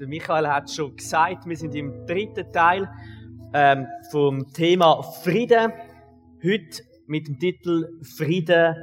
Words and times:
Der 0.00 0.08
Michael 0.08 0.48
hat 0.48 0.70
schon 0.70 0.96
gesagt, 0.96 1.46
wir 1.46 1.56
sind 1.56 1.74
im 1.74 2.06
dritten 2.06 2.50
Teil 2.52 2.90
ähm, 3.52 3.86
vom 4.10 4.50
Thema 4.52 5.02
Frieden. 5.02 5.72
Heute 6.42 6.82
mit 7.06 7.28
dem 7.28 7.38
Titel 7.38 8.00
Frieden 8.02 8.74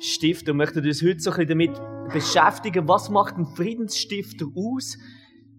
stiften. 0.00 0.52
Und 0.52 0.58
möchten 0.58 0.86
uns 0.86 1.02
heute 1.02 1.18
so 1.18 1.30
ein 1.32 1.46
bisschen 1.46 1.48
damit 1.48 2.12
beschäftigen, 2.12 2.88
was 2.88 3.10
macht 3.10 3.36
ein 3.36 3.46
Friedensstifter 3.46 4.46
aus? 4.54 4.96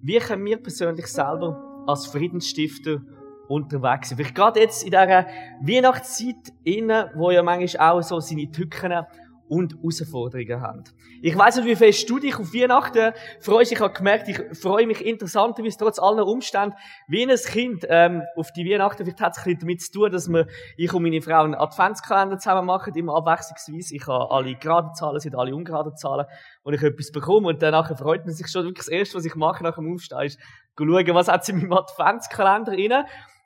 Wie 0.02 0.18
können 0.18 0.46
wir 0.46 0.58
persönlich 0.58 1.07
selber 1.07 1.84
als 1.88 2.07
Friedensstifter 2.07 3.02
unterwegs 3.48 4.09
sein? 4.09 4.18
Vielleicht 4.18 4.36
gerade 4.36 4.59
jetzt 4.62 4.84
in 4.84 4.91
dieser 4.91 5.27
Weihnachtszeit, 5.62 6.54
innen, 6.64 7.09
wo 7.16 7.32
ja 7.32 7.43
manchmal 7.43 7.91
auch 7.91 8.02
so 8.02 8.20
seine 8.20 8.50
Tücken 8.50 9.05
und 9.48 9.75
Herausforderungen 9.75 10.61
haben. 10.61 10.84
Ich 11.21 11.38
weiss 11.38 11.55
nicht, 11.55 11.66
wie 11.66 11.75
fest 11.75 12.09
du 12.09 12.20
dich 12.20 12.38
auf 12.38 12.54
Weihnachten 12.54 13.14
freust. 13.39 13.71
Ich 13.71 13.79
habe 13.79 13.93
gemerkt, 13.93 14.28
ich 14.28 14.39
freue 14.57 14.88
mich 14.88 15.05
interessanterweise 15.05 15.78
trotz 15.78 16.00
aller 16.00 16.25
Umstände 16.25 16.75
wie 17.07 17.24
ein 17.24 17.36
Kind 17.36 17.86
ähm, 17.89 18.23
auf 18.36 18.51
die 18.51 18.70
Weihnachten. 18.70 19.04
Vielleicht 19.04 19.21
hat 19.21 19.34
es 19.34 19.39
ein 19.39 19.43
bisschen 19.43 19.60
damit 19.60 19.82
zu 19.82 19.92
tun, 19.92 20.11
dass 20.11 20.28
wir, 20.28 20.47
ich 20.78 20.93
und 20.93 21.04
meine 21.04 21.21
Frau 21.21 21.43
einen 21.43 21.56
Adventskalender 21.56 22.37
zusammen 22.37 22.65
machen, 22.65 22.96
immer 22.96 23.15
abwechslungsweise. 23.15 23.96
Ich 23.96 24.07
habe 24.07 24.32
alle 24.32 24.56
gerade 24.56 24.92
Zahlen, 24.93 25.20
sind 25.20 25.36
alle 25.36 25.56
ungerade 25.56 25.93
Zahlen 25.93 26.25
und 26.64 26.73
ich 26.73 26.82
etwas 26.82 27.12
bekomme 27.12 27.48
und 27.50 27.62
danach 27.62 27.96
freut 27.98 28.25
man 28.25 28.34
sich 28.34 28.48
schon. 28.48 28.64
Wirklich 28.64 28.86
das 28.86 28.87
Erste, 28.87 29.18
was 29.18 29.25
ich 29.25 29.36
mache 29.36 29.64
nach 29.64 29.75
dem 29.75 29.93
Aufstehen, 29.93 30.21
ist 30.21 30.39
schauen, 30.78 31.15
was 31.15 31.28
hat 31.28 31.46
sie 31.46 31.51
in 31.51 31.59
meinem 31.59 31.73
Adventskalender 31.73 32.73
rein. 32.73 33.06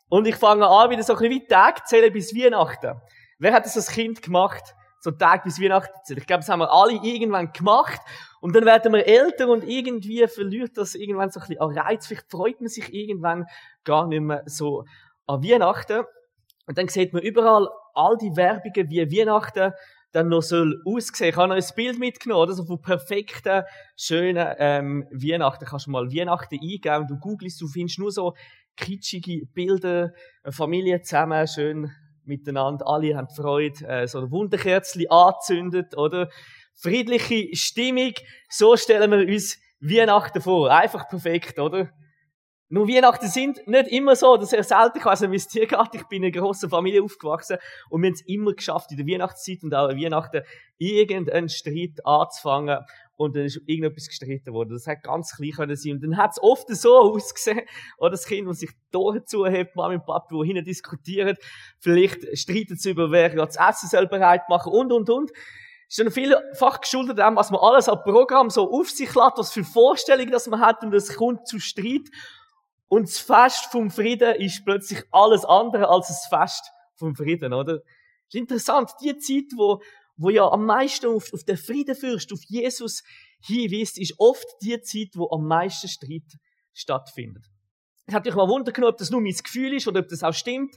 Und 0.09 0.27
ich 0.27 0.35
fange 0.35 0.67
an, 0.67 0.89
wieder 0.89 1.03
so 1.03 1.13
ein 1.13 1.19
bisschen 1.19 1.41
wie 1.41 1.47
Tag 1.47 1.87
zählen 1.87 2.11
bis 2.11 2.33
Weihnachten. 2.35 2.99
Wer 3.37 3.53
hat 3.53 3.65
das 3.65 3.77
als 3.77 3.91
Kind 3.91 4.21
gemacht? 4.21 4.75
So 4.99 5.11
Tag 5.11 5.43
bis 5.43 5.61
Weihnachten 5.61 5.93
Ich 6.07 6.27
glaube, 6.27 6.41
das 6.41 6.49
haben 6.49 6.59
wir 6.59 6.71
alle 6.71 6.93
irgendwann 6.93 7.51
gemacht. 7.53 7.99
Und 8.41 8.55
dann 8.55 8.65
werden 8.65 8.93
wir 8.93 9.05
älter 9.05 9.49
und 9.49 9.67
irgendwie 9.67 10.25
verliert 10.27 10.77
das 10.77 10.95
irgendwann 10.95 11.29
so 11.29 11.39
ein 11.39 11.47
bisschen 11.47 11.61
an 11.61 11.77
Reiz. 11.77 12.07
Vielleicht 12.07 12.29
freut 12.29 12.59
man 12.61 12.69
sich 12.69 12.93
irgendwann 12.93 13.45
gar 13.83 14.07
nicht 14.07 14.21
mehr 14.21 14.43
so 14.45 14.83
an 15.25 15.43
Weihnachten. 15.43 16.03
Und 16.67 16.77
dann 16.77 16.87
sieht 16.87 17.13
man 17.13 17.21
überall 17.21 17.67
all 17.93 18.17
die 18.17 18.35
Werbungen, 18.35 18.89
wie 18.89 19.19
Weihnachten 19.19 19.73
dann 20.11 20.29
noch 20.29 20.41
soll 20.41 20.81
aussehen. 20.85 21.29
Ich 21.29 21.35
habe 21.35 21.49
noch 21.49 21.55
ein 21.55 21.75
Bild 21.75 21.99
mitgenommen, 21.99 22.41
oder? 22.41 22.53
So 22.53 22.65
von 22.65 22.81
perfekten, 22.81 23.63
schönen, 23.95 24.55
ähm, 24.57 25.07
Weihnachten. 25.11 25.65
Kannst 25.65 25.87
du 25.87 25.91
mal 25.91 26.11
Weihnachten 26.11 26.55
eingeben 26.55 27.07
du 27.07 27.17
googelst, 27.17 27.61
du 27.61 27.67
findest 27.67 27.99
nur 27.99 28.11
so 28.11 28.33
kitschige 28.75 29.45
Bilder, 29.53 30.13
Familie 30.49 31.01
zusammen, 31.01 31.47
schön 31.47 31.91
miteinander, 32.29 32.87
alle 32.87 33.17
haben 33.17 33.27
Freude, 33.27 33.85
äh, 33.85 34.07
so 34.07 34.19
ein 34.19 34.31
Wunderkerzchen 34.31 35.09
anzündet, 35.09 35.97
oder? 35.97 36.29
Friedliche 36.75 37.49
Stimmung, 37.57 38.13
so 38.47 38.77
stellen 38.77 39.11
wir 39.11 39.27
uns 39.27 39.59
Weihnachten 39.81 40.41
vor. 40.41 40.71
Einfach 40.71 41.09
perfekt, 41.09 41.59
oder? 41.59 41.89
Nur 42.71 42.87
Weihnachten 42.87 43.27
sind 43.27 43.65
nicht 43.67 43.87
immer 43.87 44.15
so, 44.15 44.35
das 44.37 44.45
ist 44.45 44.49
sehr 44.51 44.63
selten. 44.63 44.99
Also, 45.07 45.31
wie 45.31 45.37
es 45.37 45.47
dir 45.47 45.65
geht, 45.65 45.89
ich 45.93 46.03
bin 46.07 46.23
in 46.23 46.31
einer 46.31 46.39
grossen 46.39 46.69
Familie 46.69 47.03
aufgewachsen 47.03 47.57
und 47.89 48.03
wir 48.03 48.09
haben 48.09 48.13
es 48.13 48.21
immer 48.27 48.53
geschafft, 48.53 48.91
in 48.91 48.97
der 48.97 49.07
Weihnachtszeit 49.07 49.63
und 49.63 49.73
auch 49.73 49.89
an 49.89 49.97
Weihnachten 49.97 50.43
irgendeinen 50.77 51.49
Streit 51.49 52.05
anzufangen 52.05 52.85
und 53.19 53.35
dann 53.35 53.43
ist 53.43 53.59
irgendetwas 53.65 54.07
gestritten 54.07 54.53
worden. 54.53 54.69
Das 54.69 54.87
hat 54.87 55.03
ganz 55.03 55.35
klein 55.35 55.51
können 55.51 55.75
sein. 55.75 55.93
Und 55.93 56.03
dann 56.03 56.15
hat 56.15 56.31
es 56.31 56.41
oft 56.41 56.69
so 56.69 56.95
ausgesehen, 56.97 57.61
oder 57.97 58.11
das 58.11 58.25
Kind, 58.25 58.47
das 58.47 58.59
sich 58.59 58.69
Tore 58.93 59.25
zuhebt, 59.25 59.75
Mama 59.75 59.95
und 59.95 60.05
Papa, 60.05 60.27
die 60.31 60.47
hinten 60.47 60.63
diskutieren, 60.63 61.35
vielleicht 61.79 62.37
streiten 62.37 62.77
sie 62.77 62.91
über, 62.91 63.11
wer 63.11 63.35
das 63.35 63.57
Essen 63.57 63.89
soll 63.89 64.07
bereit 64.07 64.47
machen 64.47 64.71
und, 64.71 64.93
und, 64.93 65.09
und. 65.09 65.31
Ist 65.89 65.99
dann 65.99 66.11
vielfach 66.11 66.79
geschuldet 66.79 67.17
dem, 67.17 67.35
was 67.35 67.51
man 67.51 67.59
alles 67.59 67.89
am 67.89 68.01
Programm 68.03 68.49
so 68.49 68.71
auf 68.71 68.89
sich 68.89 69.13
lässt, 69.13 69.37
was 69.37 69.51
für 69.51 69.65
Vorstellungen 69.65 70.31
das 70.31 70.47
man 70.47 70.61
hat 70.61 70.81
und 70.83 70.93
es 70.93 71.13
kommt 71.13 71.45
zu 71.45 71.59
Streit. 71.59 72.07
Und 72.87 73.09
das 73.09 73.19
Fest 73.19 73.65
vom 73.69 73.91
Frieden 73.91 74.35
ist 74.35 74.63
plötzlich 74.63 75.03
alles 75.11 75.43
andere 75.43 75.89
als 75.89 76.07
das 76.07 76.25
Fest 76.27 76.71
vom 76.95 77.15
Frieden, 77.15 77.53
oder? 77.53 77.81
ist 78.29 78.35
interessant, 78.35 78.91
die 79.01 79.17
Zeit, 79.17 79.57
wo 79.57 79.81
wo 80.19 80.29
ja 80.29 80.47
am 80.47 80.65
meisten 80.65 81.07
auf, 81.07 81.33
auf 81.33 81.43
den 81.43 81.57
Friedenfürst, 81.57 82.31
auf 82.33 82.41
Jesus 82.47 83.03
hinweist, 83.41 83.97
ist 83.97 84.15
oft 84.17 84.45
die 84.61 84.79
Zeit, 84.81 85.15
wo 85.15 85.29
am 85.31 85.47
meisten 85.47 85.87
Streit 85.87 86.37
stattfindet. 86.73 87.45
Es 88.05 88.13
hat 88.13 88.25
mich 88.25 88.35
mal 88.35 88.47
Wunder 88.47 88.71
genommen, 88.71 88.93
ob 88.93 88.97
das 88.97 89.09
nur 89.09 89.21
mein 89.21 89.33
Gefühl 89.33 89.73
ist 89.73 89.87
oder 89.87 90.01
ob 90.01 90.09
das 90.09 90.23
auch 90.23 90.33
stimmt. 90.33 90.75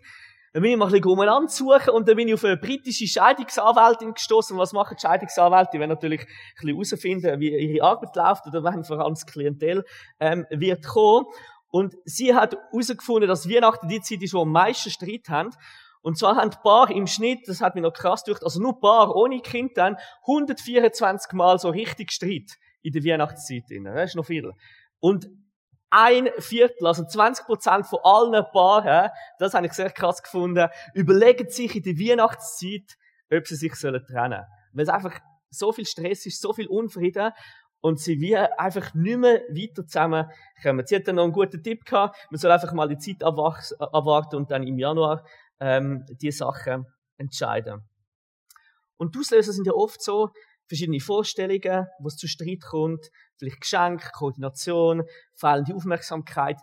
Dann 0.52 0.62
bin 0.62 0.72
ich 0.72 0.76
mal 0.76 0.84
ein 0.84 0.92
bisschen 0.92 1.06
umeinander 1.06 1.48
suchen 1.48 1.90
und 1.94 2.06
dann 2.06 2.16
bin 2.16 2.28
ich 2.28 2.34
auf 2.34 2.44
eine 2.44 2.58
britische 2.58 3.06
Scheidungsanwältin 3.06 4.12
gestoßen. 4.12 4.56
Was 4.58 4.74
machen 4.74 4.96
die 4.98 5.00
Scheidungsanwälte? 5.00 5.70
Die 5.72 5.78
wollen 5.78 5.88
natürlich 5.88 6.20
ein 6.20 6.26
bisschen 6.54 6.68
herausfinden, 6.68 7.40
wie 7.40 7.56
ihre 7.56 7.84
Arbeit 7.84 8.14
läuft 8.14 8.46
oder 8.46 8.62
wenn 8.62 8.84
vor 8.84 9.00
allem 9.00 9.14
das 9.14 9.24
Klientel 9.24 9.84
ähm, 10.20 10.46
wird 10.50 10.86
kommen. 10.86 11.26
Und 11.70 11.94
sie 12.04 12.34
hat 12.34 12.54
herausgefunden, 12.70 13.28
dass 13.28 13.48
Weihnachten 13.48 13.88
die 13.88 14.02
Zeit 14.02 14.22
ist, 14.22 14.34
wo 14.34 14.42
am 14.42 14.52
meisten 14.52 14.90
Streit 14.90 15.30
haben. 15.30 15.50
Und 16.02 16.18
zwar 16.18 16.36
haben 16.36 16.50
Paar 16.50 16.90
im 16.90 17.06
Schnitt, 17.06 17.48
das 17.48 17.60
hat 17.60 17.74
mich 17.74 17.82
noch 17.82 17.92
krass 17.92 18.24
durch, 18.24 18.42
also 18.42 18.60
nur 18.60 18.80
Paar 18.80 19.14
ohne 19.14 19.40
Kind 19.40 19.76
dann 19.76 19.96
124 20.22 21.32
Mal 21.32 21.58
so 21.58 21.70
richtig 21.70 22.10
Streit 22.10 22.58
in 22.82 22.92
der 22.92 23.04
Weihnachtszeit. 23.04 23.64
Das 23.84 24.10
ist 24.10 24.16
noch 24.16 24.26
viel. 24.26 24.52
Und 24.98 25.28
ein 25.90 26.30
Viertel, 26.38 26.86
also 26.86 27.04
20 27.04 27.46
Prozent 27.46 27.86
von 27.86 28.00
allen 28.02 28.44
Paaren, 28.52 29.10
das 29.38 29.54
habe 29.54 29.66
ich 29.66 29.74
sehr 29.74 29.90
krass 29.90 30.22
gefunden, 30.22 30.68
überlegen 30.94 31.48
sich 31.50 31.76
in 31.76 31.82
der 31.82 31.94
Weihnachtszeit, 31.94 32.96
ob 33.30 33.46
sie 33.46 33.56
sich 33.56 33.72
trennen 33.72 34.02
sollen. 34.10 34.44
Weil 34.72 34.82
es 34.82 34.88
einfach 34.88 35.20
so 35.50 35.70
viel 35.70 35.86
Stress 35.86 36.26
ist, 36.26 36.40
so 36.40 36.52
viel 36.52 36.66
Unfrieden 36.66 37.32
und 37.82 38.00
sie 38.00 38.20
wie 38.20 38.36
einfach 38.36 38.94
nicht 38.94 39.18
mehr 39.18 39.42
weiter 39.50 39.86
zusammenkommen. 39.86 40.86
Sie 40.86 40.96
hat 40.96 41.06
dann 41.06 41.16
noch 41.16 41.24
einen 41.24 41.32
guten 41.32 41.62
Tipp 41.62 41.84
gehabt, 41.84 42.16
man 42.30 42.38
soll 42.38 42.50
einfach 42.50 42.72
mal 42.72 42.88
die 42.88 42.96
Zeit 42.98 43.22
abwarten 43.22 44.36
und 44.36 44.50
dann 44.50 44.66
im 44.66 44.78
Januar 44.78 45.24
ähm, 45.62 46.04
die 46.20 46.32
Sachen 46.32 46.86
entscheiden. 47.16 47.88
Und 48.96 49.14
die 49.14 49.20
Auslöser 49.20 49.52
sind 49.52 49.66
ja 49.66 49.72
oft 49.72 50.02
so 50.02 50.30
verschiedene 50.66 51.00
Vorstellungen, 51.00 51.86
wo 52.00 52.08
es 52.08 52.16
zu 52.16 52.26
Streit 52.26 52.62
kommt, 52.62 53.10
vielleicht 53.36 53.60
Geschenk, 53.60 54.12
Koordination, 54.12 55.04
fehlende 55.34 55.74
Aufmerksamkeit. 55.74 56.58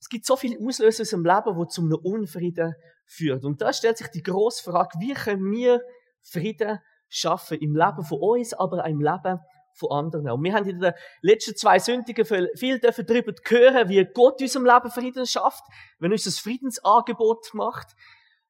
Es 0.00 0.08
gibt 0.08 0.24
so 0.24 0.36
viele 0.36 0.58
Auslöser 0.66 1.00
in 1.00 1.20
unserem 1.20 1.24
Leben, 1.24 1.60
die 1.60 1.68
zu 1.68 1.82
einem 1.82 1.98
Unfrieden 2.02 2.74
führen. 3.04 3.44
Und 3.44 3.60
da 3.60 3.72
stellt 3.72 3.98
sich 3.98 4.08
die 4.08 4.22
grosse 4.22 4.70
Frage, 4.70 4.98
wie 4.98 5.12
können 5.12 5.50
wir 5.50 5.80
Frieden 6.22 6.78
schaffen 7.08 7.58
im 7.58 7.76
Leben 7.76 8.04
von 8.04 8.18
uns, 8.18 8.54
aber 8.54 8.84
auch 8.84 8.88
im 8.88 9.00
Leben 9.00 9.38
von 9.74 9.90
anderen. 9.90 10.30
Und 10.30 10.42
wir 10.44 10.54
haben 10.54 10.68
in 10.68 10.80
den 10.80 10.92
letzten 11.20 11.56
zwei 11.56 11.78
Sündigen 11.78 12.24
viel 12.24 12.78
darüber 12.80 13.32
hören, 13.48 13.88
wie 13.88 14.04
Gott 14.12 14.40
in 14.40 14.46
unserem 14.46 14.66
Leben 14.66 14.90
Frieden 14.90 15.26
schafft, 15.26 15.64
wenn 15.98 16.10
er 16.10 16.14
uns 16.14 16.24
das 16.24 16.38
Friedensangebot 16.38 17.54
macht. 17.54 17.94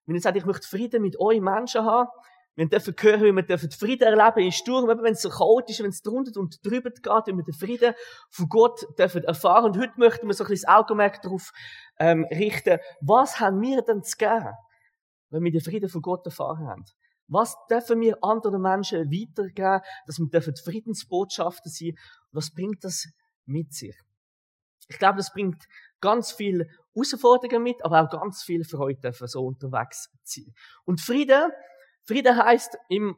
Wenn 0.07 0.17
ich 0.17 0.23
sage, 0.23 0.39
ich 0.39 0.45
möchte 0.45 0.67
Frieden 0.67 1.03
mit 1.03 1.19
euch 1.19 1.41
Menschen 1.41 1.85
haben, 1.85 2.09
wir 2.55 2.69
dürfen 2.69 2.95
hören, 2.99 3.23
wie 3.23 3.49
wir 3.49 3.59
Frieden 3.59 4.03
erleben 4.03 4.45
in 4.45 4.53
Sturm, 4.53 4.87
wenn 4.87 5.13
es 5.15 5.23
so 5.23 5.31
chaotisch 5.31 5.79
ist, 5.79 5.83
wenn 5.83 5.91
es 5.91 6.03
drunter 6.03 6.39
und 6.39 6.65
drüber 6.65 6.91
geht, 6.91 7.27
wie 7.27 7.37
wir 7.37 7.45
den 7.45 7.55
Frieden 7.55 7.95
von 8.29 8.49
Gott 8.49 8.87
dürfen 8.99 9.25
erfahren. 9.25 9.65
Und 9.65 9.79
heute 9.79 9.95
möchten 9.97 10.27
wir 10.27 10.35
so 10.35 10.45
ein 10.45 10.49
bisschen 10.49 10.67
das 10.67 10.77
Augenmerk 10.77 11.23
darauf 11.23 11.53
ähm, 11.99 12.27
richten, 12.31 12.79
was 13.01 13.41
haben 13.41 13.61
wir 13.63 13.81
denn 13.81 14.03
zu 14.03 14.19
geben, 14.19 14.53
wenn 15.31 15.45
wir 15.45 15.51
den 15.51 15.63
Frieden 15.63 15.89
von 15.89 16.03
Gott 16.03 16.27
erfahren 16.27 16.67
haben? 16.67 16.85
Was 17.27 17.57
dürfen 17.71 18.01
wir 18.03 18.23
anderen 18.23 18.61
Menschen 18.61 19.11
weitergeben, 19.11 19.81
dass 20.07 20.19
wir 20.19 20.27
dürfen 20.27 20.55
Friedensbotschafter 20.55 21.71
sein? 21.71 21.97
Was 22.33 22.53
bringt 22.53 22.85
das 22.85 23.07
mit 23.47 23.73
sich? 23.73 23.97
Ich 24.89 24.99
glaube, 24.99 25.17
das 25.19 25.33
bringt 25.33 25.65
ganz 26.01 26.33
viel 26.33 26.69
Herausforderungen 26.95 27.63
mit, 27.63 27.85
aber 27.85 28.03
auch 28.03 28.11
ganz 28.11 28.43
viel 28.43 28.65
Freude 28.65 29.01
dürfen 29.01 29.27
so 29.27 29.47
unterwegs 29.47 30.11
sein. 30.25 30.53
Und 30.85 31.01
Frieden, 31.01 31.51
Frieden 32.05 32.37
heißt 32.37 32.77
im, 32.89 33.17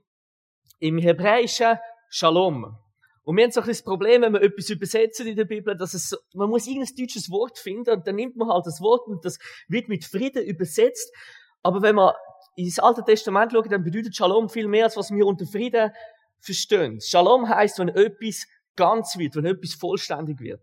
im 0.78 0.98
Hebräischen 0.98 1.78
Shalom. 2.08 2.78
Und 3.24 3.36
wir 3.36 3.44
haben 3.44 3.50
so 3.50 3.62
ein 3.62 3.66
das 3.66 3.82
Problem, 3.82 4.22
wenn 4.22 4.34
wir 4.34 4.42
etwas 4.42 4.68
übersetzen 4.68 5.26
in 5.26 5.36
der 5.36 5.46
Bibel, 5.46 5.74
dass 5.76 5.94
es, 5.94 6.14
man 6.34 6.50
muss 6.50 6.66
irgendein 6.66 6.94
deutsches 6.94 7.30
Wort 7.30 7.58
finden 7.58 7.90
und 7.90 8.06
dann 8.06 8.16
nimmt 8.16 8.36
man 8.36 8.48
halt 8.48 8.66
das 8.66 8.80
Wort 8.80 9.08
und 9.08 9.24
das 9.24 9.38
wird 9.66 9.88
mit 9.88 10.04
Frieden 10.04 10.44
übersetzt. 10.44 11.10
Aber 11.62 11.80
wenn 11.80 11.94
man 11.94 12.12
ins 12.56 12.78
Alte 12.78 13.02
Testament 13.02 13.52
schaut, 13.52 13.72
dann 13.72 13.82
bedeutet 13.82 14.14
Shalom 14.14 14.50
viel 14.50 14.68
mehr, 14.68 14.84
als 14.84 14.96
was 14.96 15.10
wir 15.10 15.26
unter 15.26 15.46
Frieden 15.46 15.90
verstehen. 16.38 17.00
Shalom 17.00 17.48
heißt, 17.48 17.78
wenn 17.78 17.88
etwas 17.88 18.46
ganz 18.76 19.16
wird, 19.16 19.36
wenn 19.36 19.46
etwas 19.46 19.74
vollständig 19.74 20.40
wird. 20.40 20.60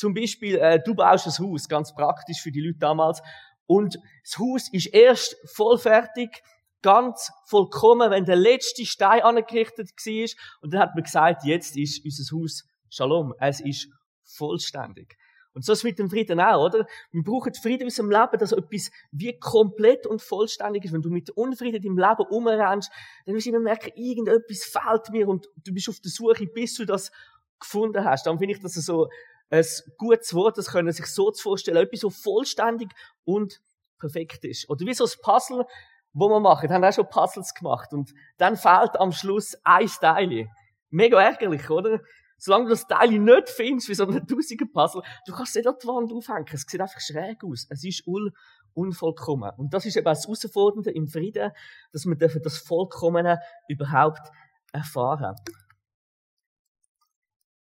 Zum 0.00 0.14
Beispiel, 0.14 0.56
äh, 0.56 0.80
du 0.82 0.94
baust 0.94 1.26
ein 1.26 1.46
Haus, 1.46 1.68
ganz 1.68 1.94
praktisch 1.94 2.40
für 2.40 2.50
die 2.50 2.62
Leute 2.62 2.78
damals. 2.78 3.20
Und 3.66 3.98
das 4.24 4.38
Haus 4.38 4.72
ist 4.72 4.86
erst 4.86 5.36
vollfertig, 5.44 6.42
ganz 6.80 7.30
vollkommen, 7.44 8.10
wenn 8.10 8.24
der 8.24 8.36
letzte 8.36 8.86
Stein 8.86 9.20
angerichtet 9.20 9.90
war. 9.90 10.28
Und 10.62 10.72
dann 10.72 10.80
hat 10.80 10.94
man 10.94 11.04
gesagt, 11.04 11.44
jetzt 11.44 11.76
ist 11.76 12.02
unser 12.02 12.34
Haus 12.34 12.64
Shalom. 12.88 13.34
Es 13.40 13.60
ist 13.60 13.88
vollständig. 14.24 15.18
Und 15.52 15.66
so 15.66 15.72
ist 15.72 15.80
es 15.80 15.84
mit 15.84 15.98
dem 15.98 16.08
Frieden 16.08 16.40
auch, 16.40 16.64
oder? 16.64 16.86
Wir 17.12 17.22
brauchen 17.22 17.52
Frieden 17.52 17.82
in 17.82 17.86
unserem 17.88 18.10
Leben, 18.10 18.38
dass 18.38 18.52
etwas 18.52 18.90
wie 19.12 19.38
komplett 19.38 20.06
und 20.06 20.22
vollständig 20.22 20.86
ist. 20.86 20.94
Wenn 20.94 21.02
du 21.02 21.10
mit 21.10 21.28
Unfrieden 21.28 21.84
im 21.84 21.98
Leben 21.98 22.26
umrennst, 22.30 22.90
dann 23.26 23.34
wirst 23.34 23.44
du 23.44 23.50
immer 23.50 23.60
merken, 23.60 23.90
irgendetwas 23.96 24.64
fehlt 24.64 25.10
mir 25.10 25.28
und 25.28 25.46
du 25.62 25.74
bist 25.74 25.90
auf 25.90 26.00
der 26.00 26.10
Suche, 26.10 26.46
bis 26.46 26.76
du 26.76 26.86
das 26.86 27.12
gefunden 27.60 28.02
hast. 28.02 28.26
Dann 28.26 28.38
finde 28.38 28.54
ich 28.54 28.60
das 28.60 28.72
so 28.74 29.10
ein 29.50 29.64
gutes 29.98 30.32
Wort, 30.34 30.58
das 30.58 30.68
können 30.68 30.92
sich 30.92 31.06
so 31.06 31.30
zu 31.30 31.42
vorstellen, 31.42 31.76
etwas 31.78 32.00
so 32.00 32.10
vollständig 32.10 32.90
und 33.24 33.60
perfekt 33.98 34.44
ist. 34.44 34.68
Oder 34.70 34.86
wie 34.86 34.94
so 34.94 35.04
ein 35.04 35.10
Puzzle, 35.22 35.66
wo 36.12 36.28
man 36.28 36.42
macht. 36.42 36.62
Wir 36.62 36.70
haben 36.70 36.84
auch 36.84 36.92
schon 36.92 37.08
Puzzles 37.08 37.54
gemacht 37.54 37.92
und 37.92 38.12
dann 38.38 38.56
fehlt 38.56 38.98
am 38.98 39.12
Schluss 39.12 39.56
ein 39.64 39.86
Teil. 39.86 40.48
Mega 40.90 41.20
ärgerlich, 41.20 41.68
oder? 41.70 42.00
Solange 42.38 42.64
du 42.64 42.70
das 42.70 42.86
Teil 42.86 43.18
nicht 43.18 43.50
findest, 43.50 43.88
wie 43.88 43.94
so 43.94 44.06
ein 44.06 44.26
tausiger 44.26 44.66
Puzzle, 44.72 45.02
du 45.26 45.32
kannst 45.32 45.54
nicht 45.54 45.66
an 45.66 45.74
die 45.80 45.86
Wand 45.86 46.12
aufhängen. 46.12 46.46
Es 46.50 46.62
sieht 46.62 46.80
einfach 46.80 47.00
schräg 47.00 47.44
aus. 47.44 47.66
Es 47.68 47.84
ist 47.84 48.06
un 48.06 48.32
unvollkommen. 48.72 49.50
Und 49.56 49.74
das 49.74 49.84
ist 49.84 49.96
eben 49.96 50.04
das 50.04 50.24
Herausfordernde 50.24 50.90
im 50.92 51.08
Frieden, 51.08 51.50
dass 51.92 52.06
wir 52.06 52.16
das 52.16 52.58
Vollkommene 52.58 53.40
überhaupt 53.68 54.30
erfahren. 54.72 55.36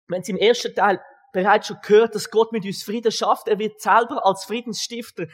Wir 0.07 0.17
haben 0.17 0.23
es 0.23 0.29
im 0.29 0.37
ersten 0.37 0.75
Teil 0.75 1.01
bereits 1.33 1.69
schon 1.69 1.79
gehört, 1.83 2.15
dass 2.15 2.31
Gott 2.31 2.53
mit 2.53 2.65
uns 2.65 2.83
Frieden 2.83 3.13
schafft. 3.13 3.49
Er 3.49 3.59
wird 3.59 3.81
selber 3.81 4.25
als 4.25 4.45
Friedensstifter 4.45 5.27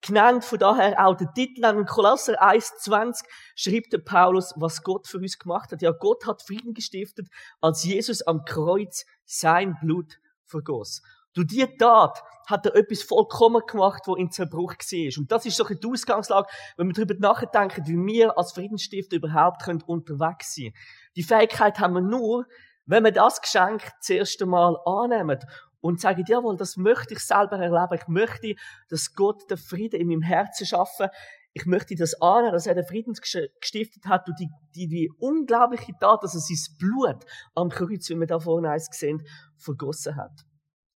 genannt. 0.00 0.44
Von 0.44 0.58
daher 0.58 1.06
auch 1.06 1.16
der 1.16 1.32
Titel 1.32 1.64
an 1.64 1.86
Kolosser 1.86 2.42
1,20 2.42 3.22
schreibt 3.54 3.92
der 3.92 3.98
Paulus, 3.98 4.52
was 4.56 4.82
Gott 4.82 5.06
für 5.06 5.18
uns 5.18 5.38
gemacht 5.38 5.72
hat. 5.72 5.82
Ja, 5.82 5.92
Gott 5.92 6.26
hat 6.26 6.42
Frieden 6.42 6.74
gestiftet, 6.74 7.28
als 7.60 7.84
Jesus 7.84 8.22
am 8.22 8.44
Kreuz 8.44 9.06
sein 9.24 9.76
Blut 9.80 10.18
vergoss. 10.44 11.02
Durch 11.34 11.46
diese 11.46 11.74
Tat 11.78 12.22
hat 12.46 12.66
er 12.66 12.74
etwas 12.74 13.02
vollkommen 13.02 13.62
gemacht, 13.66 14.02
wo 14.06 14.16
in 14.16 14.30
Zerbruch 14.30 14.74
war. 14.74 15.18
Und 15.18 15.32
das 15.32 15.46
ist 15.46 15.58
doch 15.58 15.70
die 15.70 15.86
Ausgangslage, 15.86 16.48
wenn 16.76 16.88
wir 16.88 16.94
darüber 16.94 17.14
nachdenken, 17.14 17.86
wie 17.86 17.96
wir 17.96 18.36
als 18.36 18.52
Friedensstifter 18.52 19.16
überhaupt 19.16 19.66
unterwegs 19.86 20.54
sein 20.54 20.64
können. 20.64 20.74
Die 21.16 21.22
Fähigkeit 21.22 21.78
haben 21.78 21.94
wir 21.94 22.00
nur, 22.02 22.46
wenn 22.86 23.04
wir 23.04 23.12
das 23.12 23.40
Geschenk 23.40 23.82
das 24.00 24.10
erste 24.10 24.46
Mal 24.46 24.76
annehmen 24.84 25.38
und 25.80 26.00
sagen, 26.00 26.24
jawohl, 26.26 26.56
das 26.56 26.76
möchte 26.76 27.14
ich 27.14 27.20
selber 27.20 27.58
erleben. 27.58 28.00
Ich 28.00 28.08
möchte, 28.08 28.54
dass 28.88 29.14
Gott 29.14 29.50
den 29.50 29.58
Frieden 29.58 30.00
in 30.00 30.08
meinem 30.08 30.22
Herzen 30.22 30.66
schaffen. 30.66 31.08
Ich 31.52 31.66
möchte 31.66 31.94
das 31.96 32.20
annehmen, 32.20 32.52
dass 32.52 32.66
er 32.66 32.74
den 32.74 32.86
Frieden 32.86 33.14
gestiftet 33.14 34.06
hat 34.06 34.26
und 34.28 34.38
die, 34.38 34.48
die, 34.74 34.88
die 34.88 35.10
unglaubliche 35.18 35.92
Tat, 36.00 36.22
dass 36.22 36.34
er 36.34 36.40
sein 36.40 36.76
Blut 36.78 37.24
am 37.54 37.68
Kreuz, 37.68 38.08
wie 38.08 38.16
wir 38.16 38.26
da 38.26 38.38
vorne 38.38 38.70
eins 38.70 38.88
gesehen, 38.88 39.22
vergossen 39.58 40.16
hat. 40.16 40.32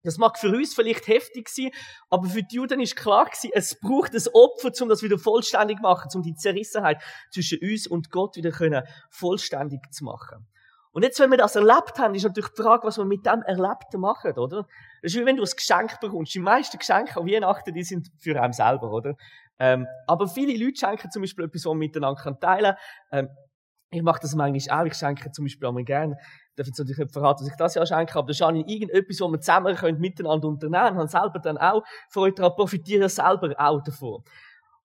Das 0.05 0.19
mag 0.19 0.39
für 0.39 0.55
uns 0.55 0.75
vielleicht 0.75 1.09
heftig 1.09 1.49
sein, 1.49 1.71
aber 2.11 2.29
für 2.29 2.43
die 2.43 2.57
Juden 2.57 2.79
ist 2.81 2.95
klar 2.95 3.25
gewesen, 3.25 3.51
es 3.55 3.81
braucht 3.81 4.13
ein 4.13 4.23
Opfer, 4.35 4.71
um 4.83 4.91
das 4.91 5.03
wieder 5.03 5.19
vollständig 5.19 5.79
zu 5.79 5.83
machen, 5.83 6.11
um 6.15 6.23
die 6.23 6.35
Zerrissenheit 6.35 7.03
zwischen 7.33 7.59
uns 7.63 7.87
und 7.87 8.11
Gott 8.11 8.37
wieder 8.37 8.51
können 8.51 8.85
vollständig 9.11 9.81
zu 9.93 10.05
machen. 10.05 10.47
Und 10.95 11.03
jetzt, 11.03 11.19
wenn 11.19 11.31
wir 11.31 11.39
das 11.39 11.57
erlebt 11.57 11.99
haben, 11.99 12.15
ist 12.15 12.23
natürlich 12.23 12.51
die 12.51 12.63
Frage, 12.63 12.87
was 12.87 12.99
wir 12.99 13.05
mit 13.05 13.27
dem 13.27 13.43
Erlebten 13.43 14.01
machen, 14.01 14.39
oder? 14.39 14.65
Das 15.03 15.13
ist 15.13 15.21
wie 15.21 15.27
wenn 15.27 15.37
du 15.37 15.43
ein 15.43 15.51
Geschenk 15.57 15.99
bekommst. 16.01 16.33
Die 16.35 16.39
meisten 16.39 16.79
Geschenke 16.79 17.19
an 17.19 17.27
Weihnachten, 17.27 17.75
die 17.75 17.83
sind 17.83 18.13
für 18.21 18.41
einen 18.41 18.53
selber, 18.53 18.93
oder? 18.93 19.17
Ähm, 19.59 19.89
aber 20.07 20.29
viele 20.29 20.57
Leute 20.57 20.79
schenken 20.79 21.11
zum 21.11 21.23
Beispiel 21.23 21.47
etwas, 21.47 21.65
was 21.65 21.71
man 21.71 21.79
miteinander 21.79 22.39
teilen 22.39 22.77
kann. 23.11 23.27
Ähm, 23.27 23.29
ich 23.91 24.03
mache 24.03 24.21
das 24.23 24.37
manchmal 24.37 24.81
auch. 24.81 24.87
Ich 24.87 24.95
schenke 24.95 25.33
zum 25.33 25.45
Beispiel 25.45 25.67
auch 25.67 25.73
mal 25.73 25.85
gerne, 25.85 26.17
ich 26.21 26.55
darf 26.55 26.67
jetzt 26.69 26.79
natürlich 26.79 26.99
nicht 26.99 27.13
verraten, 27.13 27.45
dass 27.45 27.53
ich 27.53 27.59
das 27.59 27.75
ja 27.75 27.87
schenke, 27.87 28.17
aber 28.17 28.29
das 28.29 28.39
ist 28.39 28.47
irgendetwas, 28.47 29.21
was 29.21 29.33
wir 29.33 29.41
zusammen 29.41 29.75
können, 29.75 29.99
miteinander 29.99 30.47
unternehmen 30.47 30.87
können, 30.87 30.99
haben 31.01 31.09
selber 31.09 31.41
dann 31.41 31.59
auch 31.59 31.83
Freude 32.09 32.35
daran, 32.37 32.55
profitieren 32.55 33.09
selber 33.09 33.53
auch 33.59 33.83
davon. 33.83 34.23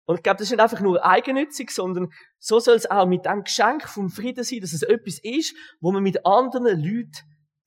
Und 0.09 0.15
ich 0.15 0.23
glaube, 0.23 0.38
das 0.38 0.47
ist 0.47 0.51
nicht 0.53 0.59
einfach 0.59 0.81
nur 0.81 1.06
eigennützig, 1.06 1.69
sondern 1.69 2.11
so 2.39 2.59
soll 2.59 2.73
es 2.73 2.89
auch 2.89 3.06
mit 3.06 3.25
dem 3.25 3.44
Geschenk 3.44 3.88
vom 3.88 4.09
Frieden 4.09 4.44
sein, 4.44 4.59
dass 4.59 4.73
es 4.73 4.81
etwas 4.81 5.19
ist, 5.19 5.56
wo 5.81 5.91
man 5.91 6.01
mit 6.01 6.25
anderen 6.25 6.81
Leuten 6.81 7.11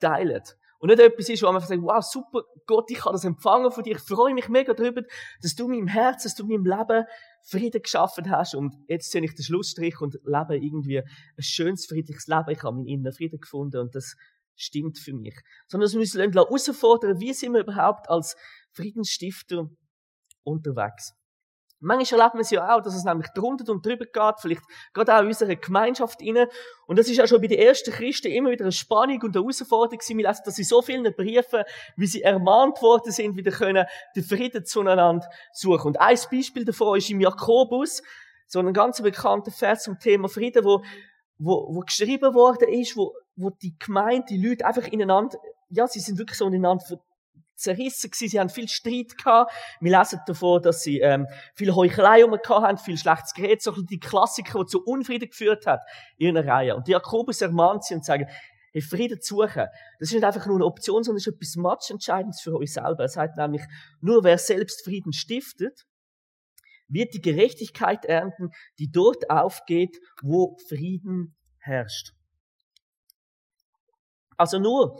teilt. 0.01 0.57
Und 0.77 0.89
nicht 0.89 0.99
etwas 0.99 1.29
ist, 1.29 1.41
wo 1.41 1.45
man 1.45 1.55
einfach 1.55 1.69
sagt, 1.69 1.81
wow, 1.81 2.03
super, 2.03 2.41
Gott, 2.65 2.91
ich 2.91 2.99
habe 3.05 3.13
das 3.13 3.23
empfangen 3.23 3.71
von 3.71 3.81
dir, 3.81 3.95
ich 3.95 4.01
freue 4.01 4.33
mich 4.33 4.49
mega 4.49 4.73
darüber, 4.73 5.03
dass 5.41 5.55
du 5.55 5.69
meinem 5.69 5.87
Herzen, 5.87 6.27
dass 6.27 6.35
du 6.35 6.45
meinem 6.45 6.65
Leben 6.65 7.05
Frieden 7.43 7.81
geschaffen 7.81 8.29
hast 8.29 8.55
und 8.55 8.75
jetzt 8.89 9.11
ziehe 9.11 9.23
ich 9.23 9.35
den 9.35 9.45
Schlussstrich 9.45 10.01
und 10.01 10.15
lebe 10.25 10.57
irgendwie 10.57 10.99
ein 10.99 11.43
schönes, 11.43 11.85
friedliches 11.85 12.27
Leben. 12.27 12.49
Ich 12.49 12.63
habe 12.63 12.75
meinen 12.75 12.87
inneren 12.87 13.13
Frieden 13.13 13.39
gefunden 13.39 13.77
und 13.77 13.95
das 13.95 14.17
stimmt 14.57 14.99
für 14.99 15.13
mich. 15.13 15.39
Sondern 15.69 15.85
dass 15.85 15.93
wir 15.93 16.01
uns 16.01 16.13
herausfordern, 16.13 17.21
wie 17.21 17.31
sind 17.31 17.53
wir 17.53 17.61
überhaupt 17.61 18.09
als 18.09 18.35
Friedensstifter 18.73 19.69
unterwegs. 20.43 21.13
Manchmal 21.83 22.21
erlebt 22.21 22.35
man 22.35 22.41
es 22.41 22.49
ja 22.49 22.73
auch, 22.73 22.81
dass 22.81 22.95
es 22.95 23.03
nämlich 23.03 23.27
drunter 23.35 23.71
und 23.71 23.85
drüber 23.85 24.05
geht, 24.05 24.39
vielleicht 24.39 24.61
gerade 24.93 25.15
auch 25.15 25.21
in 25.21 25.27
unserer 25.27 25.55
Gemeinschaft 25.55 26.21
inne. 26.21 26.47
Und 26.87 26.97
das 26.97 27.09
ist 27.09 27.17
ja 27.17 27.27
schon 27.27 27.41
bei 27.41 27.47
den 27.47 27.59
ersten 27.59 27.91
Christen 27.91 28.31
immer 28.31 28.51
wieder 28.51 28.63
eine 28.63 28.71
Spannung 28.71 29.21
und 29.21 29.35
eine 29.35 29.43
Herausforderung 29.43 29.99
gewesen. 29.99 30.17
Wir 30.17 30.27
lesen 30.27 30.43
das 30.45 30.57
in 30.57 30.63
so 30.63 30.81
vielen 30.81 31.13
Briefen, 31.13 31.63
wie 31.97 32.07
sie 32.07 32.21
ermahnt 32.21 32.81
worden 32.81 33.11
sind, 33.11 33.35
wieder 33.35 33.51
können 33.51 33.85
den 34.15 34.23
Frieden 34.23 34.65
zueinander 34.65 35.27
suchen. 35.51 35.87
Und 35.87 35.99
ein 35.99 36.17
Beispiel 36.31 36.63
davon 36.63 36.97
ist 36.97 37.09
im 37.09 37.19
Jakobus, 37.19 38.01
so 38.47 38.59
ein 38.59 38.73
ganz 38.73 39.01
bekannter 39.01 39.51
Vers 39.51 39.83
zum 39.83 39.99
Thema 39.99 40.29
Frieden, 40.29 40.63
wo, 40.63 40.83
wo, 41.37 41.67
wo 41.75 41.79
geschrieben 41.81 42.33
worden 42.33 42.69
ist, 42.69 42.95
wo, 42.95 43.13
wo 43.35 43.49
die 43.49 43.75
Gemeinde, 43.77 44.25
die 44.29 44.47
Leute 44.47 44.65
einfach 44.65 44.87
ineinander, 44.87 45.37
ja, 45.69 45.87
sie 45.87 45.99
sind 45.99 46.17
wirklich 46.17 46.37
so 46.37 46.47
ineinander 46.47 46.85
zerrissen 47.63 48.11
gewesen, 48.11 48.29
sie 48.29 48.39
haben 48.39 48.49
viel 48.49 48.67
Streit 48.67 49.17
gehabt. 49.17 49.51
Wir 49.79 49.97
lesen 49.97 50.19
davon, 50.27 50.61
dass 50.61 50.81
sie 50.81 50.99
ähm, 50.99 51.27
viel 51.55 51.73
Heuchelei 51.73 52.23
um 52.25 52.33
haben, 52.33 52.77
viel 52.77 52.97
schlechtes 52.97 53.33
Gerät, 53.33 53.61
so 53.61 53.71
die 53.71 53.99
Klassiker, 53.99 54.59
die 54.59 54.65
zu 54.65 54.83
Unfrieden 54.83 55.29
geführt 55.29 55.65
hat 55.65 55.81
in 56.17 56.37
einer 56.37 56.47
Reihe. 56.47 56.75
Und 56.75 56.87
Jakobus 56.87 57.41
ermahnt 57.41 57.85
sie 57.85 57.95
und 57.95 58.05
sagt, 58.05 58.29
hey, 58.71 58.81
Frieden 58.81 59.19
suchen, 59.21 59.67
das 59.99 60.09
ist 60.09 60.13
nicht 60.13 60.23
einfach 60.23 60.45
nur 60.45 60.57
eine 60.57 60.65
Option, 60.65 61.03
sondern 61.03 61.17
ist 61.17 61.27
etwas 61.27 61.55
matchentscheidendes 61.55 62.41
für 62.41 62.55
euch 62.55 62.73
selber. 62.73 63.03
Er 63.03 63.09
sagt 63.09 63.37
nämlich, 63.37 63.61
nur 64.01 64.23
wer 64.23 64.37
selbst 64.37 64.83
Frieden 64.83 65.13
stiftet, 65.13 65.85
wird 66.87 67.13
die 67.13 67.21
Gerechtigkeit 67.21 68.05
ernten, 68.05 68.49
die 68.79 68.91
dort 68.91 69.29
aufgeht, 69.29 69.99
wo 70.21 70.57
Frieden 70.67 71.35
herrscht. 71.59 72.13
Also 74.37 74.59
nur 74.59 74.99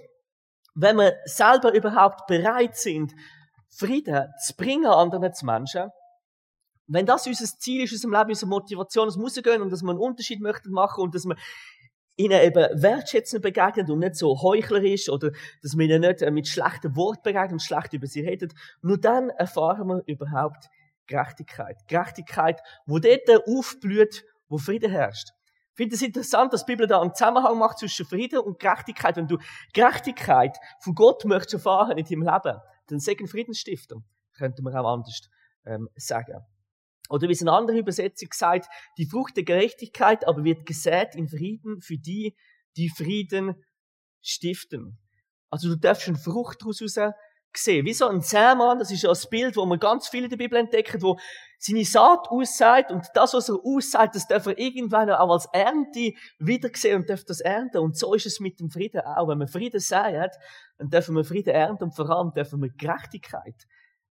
wenn 0.75 0.97
wir 0.97 1.15
selber 1.25 1.73
überhaupt 1.73 2.27
bereit 2.27 2.75
sind, 2.75 3.13
Frieden 3.69 4.27
zu 4.45 4.55
bringen 4.55 4.85
anderen 4.85 5.31
Menschen, 5.43 5.89
wenn 6.87 7.05
das 7.05 7.25
unser 7.25 7.45
Ziel 7.45 7.83
ist, 7.83 7.93
unser 7.93 8.17
Leben, 8.17 8.31
unsere 8.31 8.49
Motivation, 8.49 9.07
es 9.07 9.17
muss 9.17 9.35
gehen 9.35 9.61
und 9.61 9.71
dass 9.71 9.83
wir 9.83 9.89
einen 9.89 9.99
Unterschied 9.99 10.41
möchten 10.41 10.71
machen 10.71 11.01
und 11.01 11.15
dass 11.15 11.25
wir 11.25 11.35
ihnen 12.15 12.39
eben 12.41 12.81
wertschätzend 12.81 13.41
begegnen 13.41 13.89
und 13.89 13.99
nicht 13.99 14.15
so 14.15 14.41
heuchlerisch 14.41 15.09
oder 15.09 15.31
dass 15.61 15.77
wir 15.77 15.85
ihnen 15.85 16.01
nicht 16.01 16.21
äh, 16.21 16.29
mit 16.29 16.47
schlechten 16.47 16.95
Worten 16.95 17.23
begegnen 17.23 17.53
und 17.53 17.61
schlecht 17.61 17.93
über 17.93 18.07
sie 18.07 18.21
reden, 18.21 18.53
nur 18.81 18.99
dann 18.99 19.29
erfahren 19.29 19.87
wir 19.87 20.03
überhaupt 20.05 20.69
Gerechtigkeit. 21.07 21.77
Gerechtigkeit, 21.87 22.61
wo 22.85 22.99
dort 22.99 23.47
aufblüht, 23.47 24.25
wo 24.47 24.57
Frieden 24.57 24.91
herrscht. 24.91 25.29
Ich 25.73 25.77
finde 25.77 25.95
es 25.95 26.03
interessant, 26.03 26.53
dass 26.53 26.65
die 26.65 26.73
Bibel 26.73 26.85
da 26.85 27.01
einen 27.01 27.15
Zusammenhang 27.15 27.57
macht 27.57 27.79
zwischen 27.79 28.05
Frieden 28.05 28.39
und 28.39 28.59
Gerechtigkeit. 28.59 29.15
Wenn 29.17 29.27
du 29.27 29.39
Gerechtigkeit 29.73 30.55
von 30.79 30.93
Gott 30.93 31.25
möchtest 31.25 31.55
erfahren 31.55 31.97
in 31.97 32.05
deinem 32.05 32.21
Leben, 32.21 32.59
dann 32.87 32.99
segen 32.99 33.27
Friedensstifter, 33.27 33.95
könnte 34.37 34.61
man 34.61 34.75
auch 34.75 34.93
anders 34.93 35.19
ähm, 35.65 35.89
sagen. 35.95 36.45
Oder 37.09 37.27
wie 37.27 37.33
es 37.33 37.41
in 37.41 37.49
einer 37.49 37.57
anderen 37.57 37.79
Übersetzung 37.79 38.29
sagt, 38.33 38.67
die 38.99 39.07
Frucht 39.07 39.35
der 39.35 39.45
Gerechtigkeit 39.45 40.27
aber 40.27 40.43
wird 40.43 40.67
gesät 40.67 41.15
in 41.15 41.27
Frieden 41.27 41.81
für 41.81 41.97
die, 41.97 42.35
die 42.77 42.89
Frieden 42.89 43.55
stiften. 44.21 44.99
Also 45.49 45.69
du 45.69 45.75
darfst 45.75 46.07
eine 46.07 46.17
Frucht 46.17 46.61
daraus 46.61 46.81
gesehen. 47.53 47.85
Wie 47.85 47.93
so 47.93 48.07
ein 48.07 48.21
Zähmann, 48.21 48.79
das 48.79 48.91
ist 48.91 49.03
ja 49.03 49.11
ein 49.11 49.29
Bild, 49.29 49.55
wo 49.55 49.65
man 49.65 49.79
ganz 49.79 50.07
viel 50.07 50.23
in 50.23 50.29
der 50.29 50.37
Bibel 50.37 50.57
entdeckt, 50.57 51.01
wo 51.01 51.17
seine 51.57 51.85
Saat 51.85 52.27
aussagt 52.29 52.91
und 52.91 53.05
das, 53.13 53.33
was 53.33 53.47
er 53.49 53.57
aussagt, 53.63 54.15
das 54.15 54.27
darf 54.27 54.45
er 54.47 54.57
irgendwann 54.57 55.09
auch 55.11 55.31
als 55.31 55.47
Ernte 55.53 56.13
wiedersehen 56.39 57.01
und 57.01 57.09
darf 57.09 57.23
das 57.23 57.39
ernten. 57.39 57.77
Und 57.77 57.97
so 57.97 58.13
ist 58.13 58.25
es 58.25 58.39
mit 58.39 58.59
dem 58.59 58.69
Frieden 58.69 59.01
auch. 59.01 59.29
Wenn 59.29 59.37
man 59.37 59.47
Frieden 59.47 59.79
sagt, 59.79 60.35
dann 60.77 60.89
dürfen 60.89 61.15
wir 61.15 61.23
Frieden 61.23 61.53
ernten 61.53 61.85
und 61.85 61.95
vor 61.95 62.09
allem 62.09 62.33
dürfen 62.33 62.61
wir 62.61 62.69
Gerechtigkeit 62.69 63.55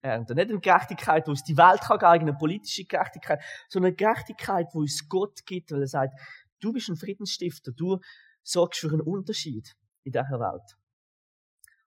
ernten. 0.02 0.34
Nicht 0.34 0.50
eine 0.50 0.60
Gerechtigkeit, 0.60 1.26
wo 1.26 1.30
uns 1.30 1.42
die 1.44 1.56
Welt 1.56 1.80
kann 1.80 1.98
geben, 1.98 2.28
eine 2.28 2.36
politische 2.36 2.84
Gerechtigkeit, 2.84 3.40
sondern 3.68 3.88
eine 3.88 3.96
Gerechtigkeit, 3.96 4.66
wo 4.72 4.80
uns 4.80 5.08
Gott 5.08 5.46
gibt, 5.46 5.72
weil 5.72 5.80
er 5.80 5.88
sagt, 5.88 6.14
du 6.60 6.72
bist 6.72 6.88
ein 6.88 6.96
Friedensstifter, 6.96 7.72
du 7.72 7.98
sorgst 8.42 8.80
für 8.80 8.88
einen 8.88 9.00
Unterschied 9.00 9.74
in 10.04 10.12
dieser 10.12 10.38
Welt. 10.38 10.76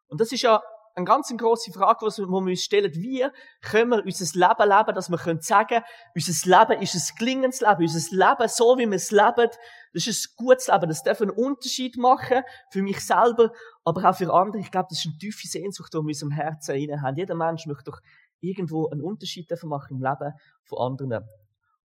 Und 0.07 0.19
das 0.19 0.31
ist 0.31 0.41
ja 0.41 0.61
eine 0.95 1.05
ganz 1.05 1.33
grosse 1.37 1.71
Frage, 1.71 2.05
die 2.05 2.21
wir 2.21 2.37
uns 2.37 2.63
stellen. 2.63 2.93
Wie 2.95 3.25
können 3.61 3.91
wir 3.91 4.05
unser 4.05 4.39
Leben 4.39 4.69
leben, 4.69 4.95
dass 4.95 5.09
wir 5.09 5.17
sagen 5.41 5.67
können, 5.67 5.83
unser 6.15 6.59
Leben 6.59 6.81
ist 6.81 6.95
ein 6.95 7.17
gelingendes 7.17 7.61
Leben, 7.61 7.81
unser 7.81 8.15
Leben, 8.15 8.49
so 8.49 8.77
wie 8.77 8.87
wir 8.87 8.95
es 8.95 9.11
leben, 9.11 9.49
das 9.93 10.07
ist 10.07 10.29
ein 10.29 10.45
gutes 10.45 10.67
Leben. 10.67 10.89
Das 10.89 11.03
darf 11.03 11.21
einen 11.21 11.31
Unterschied 11.31 11.97
machen, 11.97 12.43
für 12.69 12.81
mich 12.81 12.99
selber, 12.99 13.51
aber 13.83 14.09
auch 14.09 14.15
für 14.15 14.33
andere. 14.33 14.61
Ich 14.61 14.71
glaube, 14.71 14.87
das 14.89 14.99
ist 14.99 15.07
eine 15.07 15.17
tiefe 15.17 15.47
Sehnsucht, 15.47 15.93
die 15.93 15.97
wir 15.97 16.01
in 16.01 16.07
unserem 16.07 16.31
Herzen 16.31 16.71
rein 16.71 17.01
haben. 17.01 17.15
Jeder 17.17 17.35
Mensch 17.35 17.65
möchte 17.65 17.91
doch 17.91 17.99
irgendwo 18.39 18.89
einen 18.89 19.01
Unterschied 19.01 19.49
machen 19.63 19.97
im 19.97 20.03
Leben 20.03 20.33
von 20.63 20.79
anderen. 20.79 21.27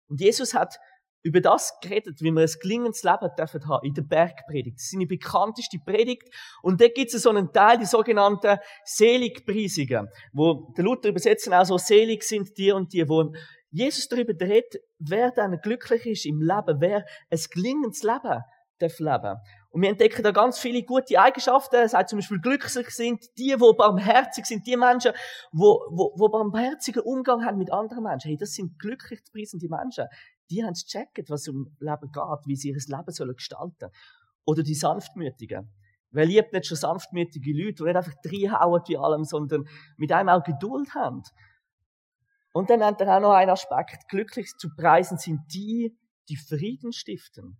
Und 0.08 0.20
Jesus 0.20 0.54
hat 0.54 0.78
über 1.22 1.40
das 1.40 1.72
geredet, 1.80 2.20
wie 2.20 2.30
wir 2.30 2.42
ein 2.42 2.54
gelingendes 2.60 3.02
Leben 3.02 3.30
dürfen 3.36 3.68
haben 3.68 3.84
in 3.84 3.94
der 3.94 4.02
Bergpredigt. 4.02 4.76
Das 4.76 4.84
ist 4.84 4.92
seine 4.92 5.06
bekannteste 5.06 5.78
Predigt. 5.84 6.28
Und 6.62 6.80
da 6.80 6.88
gibt 6.88 7.12
es 7.12 7.22
so 7.22 7.30
einen 7.30 7.52
Teil, 7.52 7.78
die 7.78 7.84
sogenannten 7.84 8.58
Seligpreisungen, 8.84 10.08
wo 10.32 10.72
der 10.76 10.84
Luther 10.84 11.08
übersetzen 11.08 11.52
auch 11.52 11.64
so 11.64 11.78
selig 11.78 12.22
sind 12.22 12.56
die 12.56 12.72
und 12.72 12.92
die, 12.92 13.08
wo 13.08 13.32
Jesus 13.70 14.08
darüber 14.08 14.32
redet, 14.40 14.76
wer 14.98 15.32
dann 15.32 15.60
glücklich 15.60 16.06
ist 16.06 16.26
im 16.26 16.40
Leben, 16.40 16.80
wer 16.80 17.04
ein 17.30 17.40
gelingendes 17.50 18.02
Leben 18.02 18.42
darf 18.78 18.98
leben. 18.98 19.36
Und 19.70 19.82
wir 19.82 19.90
entdecken 19.90 20.22
da 20.22 20.30
ganz 20.30 20.58
viele 20.58 20.82
gute 20.82 21.18
Eigenschaften. 21.20 21.76
Es 21.76 21.90
sagt 21.90 22.08
zum 22.08 22.18
Beispiel 22.18 22.40
glücklich 22.40 22.88
sind 22.90 23.24
die, 23.36 23.54
wo 23.58 23.74
barmherzig 23.74 24.46
sind, 24.46 24.66
die 24.66 24.76
Menschen, 24.76 25.12
wo, 25.52 25.82
wo, 25.90 26.14
wo 26.16 26.28
barmherzigen 26.28 27.02
Umgang 27.02 27.44
haben 27.44 27.58
mit 27.58 27.72
anderen 27.72 28.04
Menschen. 28.04 28.28
Hey, 28.28 28.36
das 28.38 28.52
sind 28.52 28.78
glücklich 28.78 29.22
zu 29.24 29.32
preisende 29.32 29.68
Menschen. 29.68 30.06
Die 30.50 30.62
haben 30.62 30.72
es 30.72 30.84
gecheckt, 30.86 31.28
was 31.30 31.48
um 31.48 31.76
Leben 31.80 32.12
geht, 32.12 32.46
wie 32.46 32.56
sie 32.56 32.68
ihr 32.68 32.74
Leben 32.74 33.10
sollen 33.10 33.34
gestalten. 33.34 33.90
Oder 34.44 34.62
die 34.62 34.74
Sanftmütigen. 34.74 35.72
Wer 36.10 36.26
liebt 36.26 36.52
nicht 36.52 36.66
schon 36.66 36.76
sanftmütige 36.76 37.52
Leute, 37.52 37.74
die 37.74 37.82
nicht 37.84 37.96
einfach 37.96 38.14
reinhauen 38.24 38.82
wie 38.86 38.96
allem, 38.96 39.24
sondern 39.24 39.64
mit 39.96 40.12
einem 40.12 40.28
auch 40.28 40.44
Geduld 40.44 40.94
haben. 40.94 41.22
Und 42.52 42.70
dann 42.70 42.78
nennt 42.78 43.00
er 43.00 43.16
auch 43.16 43.20
noch 43.20 43.32
einen 43.32 43.50
Aspekt. 43.50 44.08
Glücklich 44.08 44.56
zu 44.56 44.68
preisen 44.74 45.18
sind 45.18 45.40
die, 45.52 45.98
die 46.28 46.36
Frieden 46.36 46.92
stiften 46.92 47.58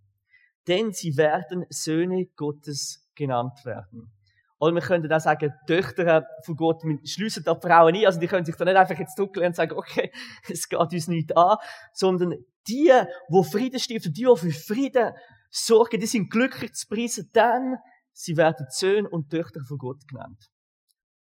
denn 0.67 0.93
sie 0.93 1.17
werden 1.17 1.65
Söhne 1.71 2.27
Gottes 2.37 3.09
genannt 3.15 3.65
werden. 3.65 4.13
Oder 4.59 4.75
wir 4.75 4.83
können 4.83 5.13
auch 5.13 5.21
sagen, 5.21 5.53
Töchter 5.67 6.27
von 6.43 6.57
Gott, 6.57 6.83
schliessen 7.05 7.45
da 7.45 7.55
Frauen 7.55 7.95
ein, 7.95 8.07
also 8.07 8.19
die 8.19 8.27
können 8.27 8.45
sich 8.45 8.57
da 8.57 8.65
nicht 8.65 8.77
einfach 8.77 8.99
jetzt 8.99 9.17
zurücklehnen 9.17 9.49
und 9.49 9.57
sagen, 9.57 9.77
okay, 9.77 10.11
es 10.51 10.69
geht 10.69 10.79
uns 10.79 11.09
nicht 11.09 11.37
an, 11.37 11.59
sondern 11.93 12.35
die, 12.69 12.93
wo 13.29 13.43
Frieden 13.43 13.81
stiften, 13.81 14.13
die, 14.13 14.25
die 14.25 14.37
für 14.37 14.51
Frieden 14.51 15.13
sorgen, 15.51 16.01
die 16.01 16.07
sind 16.07 16.31
glücklich 16.31 16.73
zu 16.75 16.87
preisen, 16.89 17.31
denn 17.35 17.77
sie 18.13 18.37
werden 18.37 18.67
Söhne 18.71 19.09
und 19.09 19.31
Töchter 19.31 19.61
von 19.67 19.79
Gott 19.79 20.07
genannt. 20.09 20.51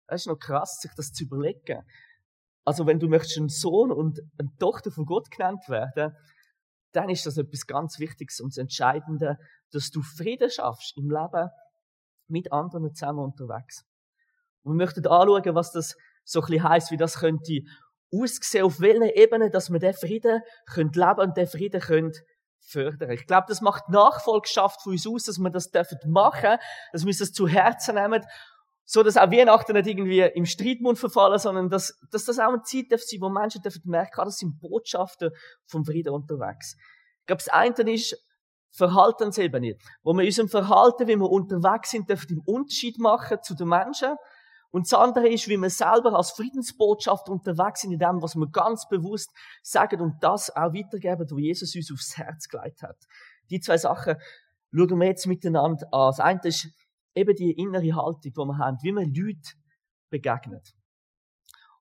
Das 0.06 0.22
ist 0.22 0.26
noch 0.26 0.38
krass, 0.38 0.80
sich 0.80 0.92
das 0.96 1.12
zu 1.12 1.24
überlegen. 1.24 1.82
Also 2.64 2.86
wenn 2.86 2.98
du 2.98 3.08
möchtest 3.08 3.38
ein 3.38 3.48
Sohn 3.48 3.92
und 3.92 4.20
eine 4.38 4.50
Tochter 4.58 4.90
von 4.90 5.04
Gott 5.04 5.30
genannt 5.30 5.68
werden, 5.68 6.16
dann 6.92 7.08
ist 7.10 7.26
das 7.26 7.36
etwas 7.36 7.66
ganz 7.66 7.98
Wichtiges 7.98 8.40
und 8.40 8.52
das 8.52 8.58
Entscheidende, 8.58 9.36
dass 9.72 9.90
du 9.90 10.02
Frieden 10.02 10.50
schaffst 10.50 10.96
im 10.96 11.10
Leben 11.10 11.50
mit 12.28 12.52
anderen 12.52 12.94
zusammen 12.94 13.20
unterwegs. 13.20 13.84
Und 14.62 14.72
wir 14.72 14.84
möchten 14.84 15.06
anschauen, 15.06 15.54
was 15.54 15.72
das 15.72 15.94
so 16.24 16.40
ein 16.40 16.46
bisschen 16.46 16.68
heisst, 16.68 16.90
wie 16.90 16.96
das 16.96 17.18
könnte 17.18 17.60
aussehen, 18.12 18.64
auf 18.64 18.80
welchen 18.80 19.02
Ebenen, 19.02 19.50
dass 19.50 19.70
wir 19.70 19.78
den 19.78 19.94
Frieden 19.94 20.42
können 20.66 20.92
leben 20.92 21.20
und 21.20 21.36
den 21.36 21.46
Frieden 21.46 21.80
können 21.80 22.12
fördern. 22.60 23.10
Ich 23.10 23.26
glaube, 23.26 23.46
das 23.48 23.60
macht 23.60 23.88
Nachfolgschaft 23.88 24.82
von 24.82 24.92
uns 24.92 25.06
aus, 25.06 25.24
dass 25.24 25.38
wir 25.38 25.50
das 25.50 25.70
dürfen 25.70 25.98
machen, 26.06 26.58
dass 26.92 27.02
wir 27.02 27.08
uns 27.08 27.18
das 27.18 27.32
zu 27.32 27.46
Herzen 27.46 27.96
nehmen 27.96 28.24
so 28.84 29.02
dass 29.02 29.16
auch 29.16 29.30
Weihnachten 29.30 29.72
nicht 29.72 29.86
irgendwie 29.86 30.20
im 30.20 30.44
Streitmund 30.44 30.98
verfallen, 30.98 31.38
sondern 31.38 31.70
dass, 31.70 31.98
dass 32.10 32.24
das 32.24 32.38
auch 32.38 32.52
eine 32.52 32.62
Zeit 32.62 32.86
darf 32.90 33.00
sein, 33.02 33.20
wo 33.20 33.28
Menschen 33.28 33.62
dürfen 33.62 33.82
merken, 33.86 34.20
ah, 34.20 34.24
das 34.26 34.38
sind 34.38 34.60
Botschaften 34.60 35.30
vom 35.66 35.84
Frieden 35.84 36.12
unterwegs. 36.12 36.76
Ich 37.20 37.26
glaube, 37.26 37.42
das 37.42 37.48
eine 37.48 37.92
ist 37.92 38.16
Verhaltensebene, 38.72 39.76
wo 40.02 40.12
wir 40.12 40.24
unserem 40.24 40.48
Verhalten, 40.48 41.06
wie 41.06 41.16
wir 41.16 41.30
unterwegs 41.30 41.92
sind, 41.92 42.10
dürfen 42.10 42.26
den 42.28 42.42
Unterschied 42.44 42.98
machen 42.98 43.38
zu 43.42 43.54
den 43.54 43.68
Menschen. 43.68 44.16
Und 44.74 44.90
das 44.90 44.98
andere 44.98 45.28
ist, 45.28 45.46
wie 45.46 45.56
wir 45.56 45.70
selber 45.70 46.16
als 46.16 46.32
Friedensbotschaft 46.32 47.28
unterwegs 47.28 47.82
sind 47.82 47.92
in 47.92 48.00
dem, 48.00 48.20
was 48.20 48.34
wir 48.34 48.48
ganz 48.48 48.88
bewusst 48.88 49.30
sagen 49.62 50.00
und 50.00 50.16
das 50.20 50.50
auch 50.50 50.74
weitergeben, 50.74 51.30
wo 51.30 51.38
Jesus 51.38 51.76
uns 51.76 51.92
aufs 51.92 52.18
Herz 52.18 52.48
gelegt 52.48 52.82
hat. 52.82 52.96
Die 53.50 53.60
zwei 53.60 53.78
Sachen 53.78 54.16
schauen 54.72 54.98
wir 54.98 55.06
jetzt 55.06 55.28
miteinander 55.28 55.86
an. 55.92 56.08
Das 56.08 56.18
eine 56.18 56.40
ist 56.42 56.66
eben 57.14 57.36
die 57.36 57.52
innere 57.52 57.94
Haltung, 57.94 58.20
die 58.22 58.36
wir 58.36 58.58
haben, 58.58 58.78
wie 58.82 58.90
man 58.90 59.14
Leute 59.14 59.52
begegnet. 60.10 60.74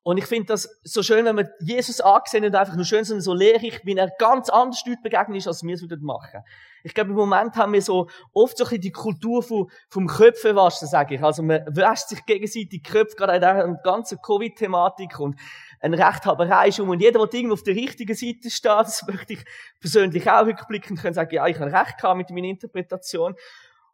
Und 0.04 0.18
ich 0.18 0.26
finde 0.26 0.48
das 0.48 0.82
so 0.84 1.02
schön, 1.02 1.24
wenn 1.24 1.36
man 1.36 1.50
Jesus 1.62 2.02
angesehen 2.02 2.44
und 2.44 2.54
einfach 2.56 2.76
nur 2.76 2.84
schön, 2.84 3.06
so 3.06 3.34
lehrreich, 3.34 3.80
wie 3.86 3.96
er 3.96 4.12
ganz 4.20 4.50
anders 4.50 4.84
Leute 4.86 5.00
begegnet 5.02 5.38
ist, 5.38 5.48
als 5.48 5.64
wir 5.64 5.74
es 5.74 5.82
würden 5.82 6.04
machen. 6.04 6.42
Ich 6.84 6.94
glaube, 6.94 7.12
im 7.12 7.16
Moment 7.16 7.56
haben 7.56 7.72
wir 7.72 7.82
so 7.82 8.10
oft 8.34 8.58
so 8.58 8.66
ein 8.66 8.68
bisschen 8.68 8.82
die 8.82 8.92
Kultur 8.92 9.42
vom, 9.42 9.70
vom 9.88 10.08
Köpfewaschen, 10.08 10.90
sage 10.90 11.16
ich. 11.16 11.24
Also 11.24 11.42
man 11.42 11.66
wäscht 11.68 12.10
sich 12.10 12.26
gegenseitig 12.26 12.68
die 12.68 12.84
Köpfe, 12.84 13.16
gerade 13.16 13.36
in 13.36 13.42
der 13.42 13.80
ganzen 13.82 14.22
Covid-Thematik 14.22 15.18
und 15.22 15.40
eine 15.80 15.98
Rechthaberei 15.98 16.68
ist 16.68 16.82
um. 16.82 16.90
Und 16.90 17.02
jeder, 17.02 17.26
der 17.26 17.34
irgendwo 17.34 17.54
auf 17.54 17.64
der 17.64 17.76
richtigen 17.76 18.16
Seite 18.16 18.50
steht, 18.50 18.72
das 18.72 19.08
möchte 19.08 19.34
ich 19.34 19.46
persönlich 19.80 20.30
auch 20.30 20.46
rückblickend 20.46 21.00
können 21.00 21.14
sagen, 21.14 21.34
ja, 21.34 21.48
ich 21.48 21.58
habe 21.58 21.72
recht 21.72 21.98
gehabt 21.98 22.18
mit 22.18 22.30
meiner 22.30 22.48
Interpretation. 22.48 23.36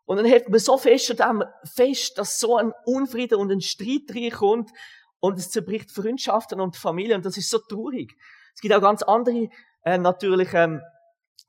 Und 0.05 0.17
dann 0.17 0.25
hält 0.25 0.49
man 0.49 0.59
so 0.59 0.75
fest 0.75 1.21
an 1.21 1.41
dem 1.41 1.47
fest, 1.71 2.17
dass 2.17 2.39
so 2.39 2.57
ein 2.57 2.73
Unfrieden 2.85 3.35
und 3.35 3.51
ein 3.51 3.61
Streit 3.61 4.09
reinkommt 4.09 4.71
und 5.19 5.37
es 5.37 5.51
zerbricht 5.51 5.91
Freundschaften 5.91 6.59
und 6.59 6.75
Familien 6.75 7.17
und 7.17 7.25
das 7.25 7.37
ist 7.37 7.49
so 7.49 7.59
traurig. 7.59 8.15
Es 8.53 8.61
gibt 8.61 8.73
auch 8.73 8.81
ganz 8.81 9.03
andere, 9.03 9.49
äh, 9.83 9.97
natürlich, 9.97 10.53
ähm, 10.53 10.81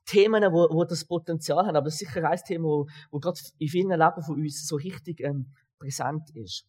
Themen, 0.05 0.43
wo, 0.51 0.67
wo 0.71 0.83
das 0.83 1.05
Potenzial 1.05 1.65
haben, 1.65 1.75
aber 1.75 1.85
das 1.85 2.01
ist 2.01 2.07
sicher 2.07 2.27
ein 2.27 2.39
Thema, 2.45 2.65
wo, 2.65 2.87
wo 3.11 3.19
gerade 3.19 3.39
in 3.59 3.67
vielen 3.67 3.89
Leben 3.89 4.23
von 4.23 4.35
uns 4.35 4.67
so 4.67 4.75
richtig 4.75 5.21
ähm, 5.21 5.53
präsent 5.79 6.29
ist. 6.35 6.65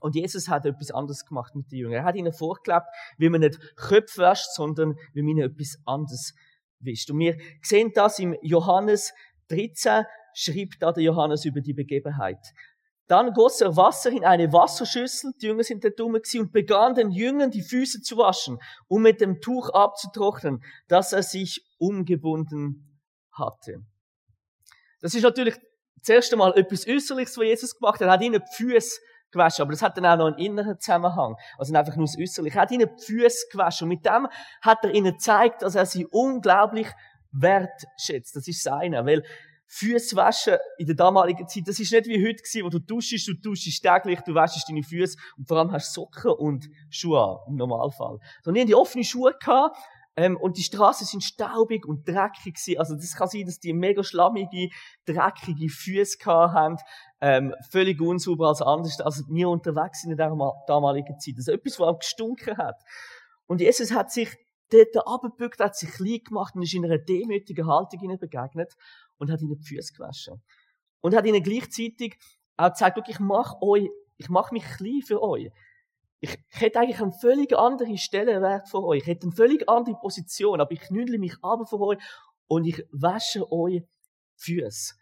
Und 0.00 0.16
Jesus 0.16 0.48
hat 0.48 0.66
etwas 0.66 0.90
anderes 0.90 1.24
gemacht 1.24 1.54
mit 1.54 1.70
den 1.70 1.78
Jüngern. 1.78 2.00
Er 2.00 2.04
hat 2.04 2.16
ihnen 2.16 2.32
vorgelebt, 2.32 2.86
wie 3.18 3.28
man 3.28 3.40
nicht 3.40 3.58
Köpfe 3.76 4.22
wäscht, 4.22 4.52
sondern 4.54 4.96
wie 5.12 5.22
man 5.22 5.36
ihnen 5.36 5.50
etwas 5.50 5.76
anderes 5.84 6.34
wischt. 6.80 7.10
Und 7.10 7.20
wir 7.20 7.36
sehen 7.62 7.92
das 7.94 8.18
im 8.18 8.36
Johannes 8.42 9.12
13, 9.48 10.04
schrieb 10.34 10.78
da 10.80 10.92
der 10.92 11.04
Johannes 11.04 11.44
über 11.44 11.60
die 11.60 11.74
Begebenheit. 11.74 12.40
Dann 13.08 13.32
goss 13.32 13.60
er 13.60 13.76
Wasser 13.76 14.10
in 14.10 14.24
eine 14.24 14.52
Wasserschüssel, 14.52 15.32
die 15.40 15.46
Jünger 15.46 15.64
sind 15.64 15.84
da 15.84 15.90
dumm 15.90 16.14
und 16.14 16.52
begann 16.52 16.94
den 16.94 17.10
Jüngern 17.10 17.50
die 17.50 17.62
Füße 17.62 18.00
zu 18.00 18.16
waschen, 18.16 18.58
um 18.88 19.02
mit 19.02 19.20
dem 19.20 19.40
Tuch 19.40 19.70
abzutrocknen, 19.70 20.62
das 20.88 21.12
er 21.12 21.22
sich 21.22 21.64
umgebunden 21.78 23.00
hatte. 23.32 23.84
Das 25.00 25.14
ist 25.14 25.22
natürlich 25.22 25.56
das 25.96 26.08
erste 26.08 26.36
Mal 26.36 26.52
etwas 26.56 26.86
Äußerliches, 26.86 27.36
was 27.36 27.44
Jesus 27.44 27.78
gemacht 27.78 28.00
hat. 28.00 28.06
Er 28.06 28.12
hat 28.12 28.22
ihnen 28.22 28.40
die 28.40 28.56
Füße 28.56 29.00
gewaschen, 29.32 29.62
aber 29.62 29.72
das 29.72 29.82
hat 29.82 29.96
dann 29.96 30.06
auch 30.06 30.16
noch 30.16 30.26
einen 30.26 30.38
inneren 30.38 30.78
Zusammenhang. 30.78 31.36
Also 31.58 31.74
einfach 31.74 31.96
nur 31.96 32.06
das 32.06 32.16
Äußerliche. 32.18 32.58
Er 32.58 32.62
hat 32.62 32.70
ihnen 32.70 32.88
die 32.96 33.04
Füße 33.04 33.46
gewaschen 33.50 33.86
und 33.86 33.88
mit 33.90 34.06
dem 34.06 34.28
hat 34.60 34.84
er 34.84 34.94
ihnen 34.94 35.14
gezeigt, 35.14 35.62
dass 35.62 35.74
er 35.74 35.86
sie 35.86 36.06
unglaublich 36.06 36.88
wertschätzt. 37.32 38.36
Das 38.36 38.46
ist 38.46 38.62
seiner, 38.62 39.06
weil 39.06 39.24
Füße 39.74 40.16
waschen 40.16 40.58
in 40.76 40.86
der 40.86 40.94
damaligen 40.94 41.48
Zeit, 41.48 41.66
das 41.66 41.80
ist 41.80 41.92
nicht 41.92 42.06
wie 42.06 42.22
heute 42.22 42.42
gewesen, 42.42 42.64
wo 42.64 42.68
du 42.68 42.78
duschst, 42.78 43.26
du 43.26 43.32
duschst 43.32 43.82
täglich, 43.82 44.20
du 44.20 44.34
waschst 44.34 44.68
deine 44.68 44.82
Füße 44.82 45.16
und 45.38 45.48
vor 45.48 45.56
allem 45.56 45.72
hast 45.72 45.94
Socken 45.94 46.32
und 46.32 46.68
Schuhe 46.90 47.18
an, 47.18 47.38
im 47.48 47.56
Normalfall. 47.56 48.18
Sondern 48.42 48.54
die 48.54 48.60
haben 48.60 48.68
die 48.68 48.74
offene 48.74 49.02
Schuhe 49.02 49.32
gehabt, 49.40 49.78
ähm, 50.14 50.36
und 50.36 50.58
die 50.58 50.62
Straßen 50.62 51.06
sind 51.06 51.24
staubig 51.24 51.86
und 51.86 52.06
dreckig 52.06 52.54
gewesen. 52.54 52.78
Also 52.78 52.96
das 52.96 53.16
kann 53.16 53.28
sein, 53.28 53.46
dass 53.46 53.60
die 53.60 53.72
mega 53.72 54.04
schlammige, 54.04 54.68
dreckige 55.06 55.70
Füße 55.70 56.18
gehabt 56.18 56.52
haben, 56.52 56.76
ähm, 57.22 57.54
völlig 57.70 57.98
unsauber 57.98 58.48
als 58.48 58.60
anders, 58.60 59.00
als 59.00 59.24
wir 59.26 59.48
unterwegs 59.48 60.02
sind 60.02 60.10
in 60.10 60.18
der 60.18 60.30
damaligen 60.66 61.18
Zeit. 61.18 61.38
Ist 61.38 61.48
etwas, 61.48 61.80
was 61.80 61.88
auch 61.88 61.98
gestunken 61.98 62.58
hat. 62.58 62.76
Und 63.46 63.62
Jesus 63.62 63.90
hat 63.92 64.12
sich 64.12 64.36
dort 64.70 65.06
abgebückt, 65.06 65.60
hat 65.60 65.76
sich 65.76 65.90
klein 65.90 66.20
gemacht 66.24 66.54
und 66.54 66.62
ist 66.62 66.74
in 66.74 66.84
einer 66.84 66.98
demütigen 66.98 67.66
Haltung 67.66 68.00
ihnen 68.02 68.18
begegnet 68.18 68.74
und 69.18 69.30
hat 69.30 69.40
ihnen 69.40 69.56
die 69.56 69.64
Füße 69.64 69.92
gewaschen. 69.92 70.42
Und 71.00 71.14
hat 71.14 71.26
ihnen 71.26 71.42
gleichzeitig 71.42 72.18
auch 72.56 72.72
gesagt, 72.72 73.08
ich 73.08 73.20
mach 73.20 73.60
euch, 73.60 73.90
ich 74.16 74.28
mach 74.28 74.52
mich 74.52 74.64
klein 74.64 75.02
für 75.04 75.22
euch. 75.22 75.50
Ich, 76.20 76.38
ich 76.50 76.60
hätte 76.60 76.78
eigentlich 76.78 77.00
eine 77.00 77.12
völlig 77.12 77.56
andere 77.56 77.96
Stellenwert 77.98 78.68
für 78.68 78.82
euch. 78.84 79.02
Ich 79.02 79.06
hätte 79.08 79.26
eine 79.26 79.32
völlig 79.32 79.68
andere 79.68 79.96
Position, 79.96 80.60
aber 80.60 80.72
ich 80.72 80.80
knüdle 80.80 81.18
mich 81.18 81.34
aber 81.42 81.66
für 81.66 81.80
euch 81.80 81.98
und 82.46 82.64
ich 82.64 82.86
wasche 82.92 83.50
euch 83.50 83.82
Füße. 84.36 84.94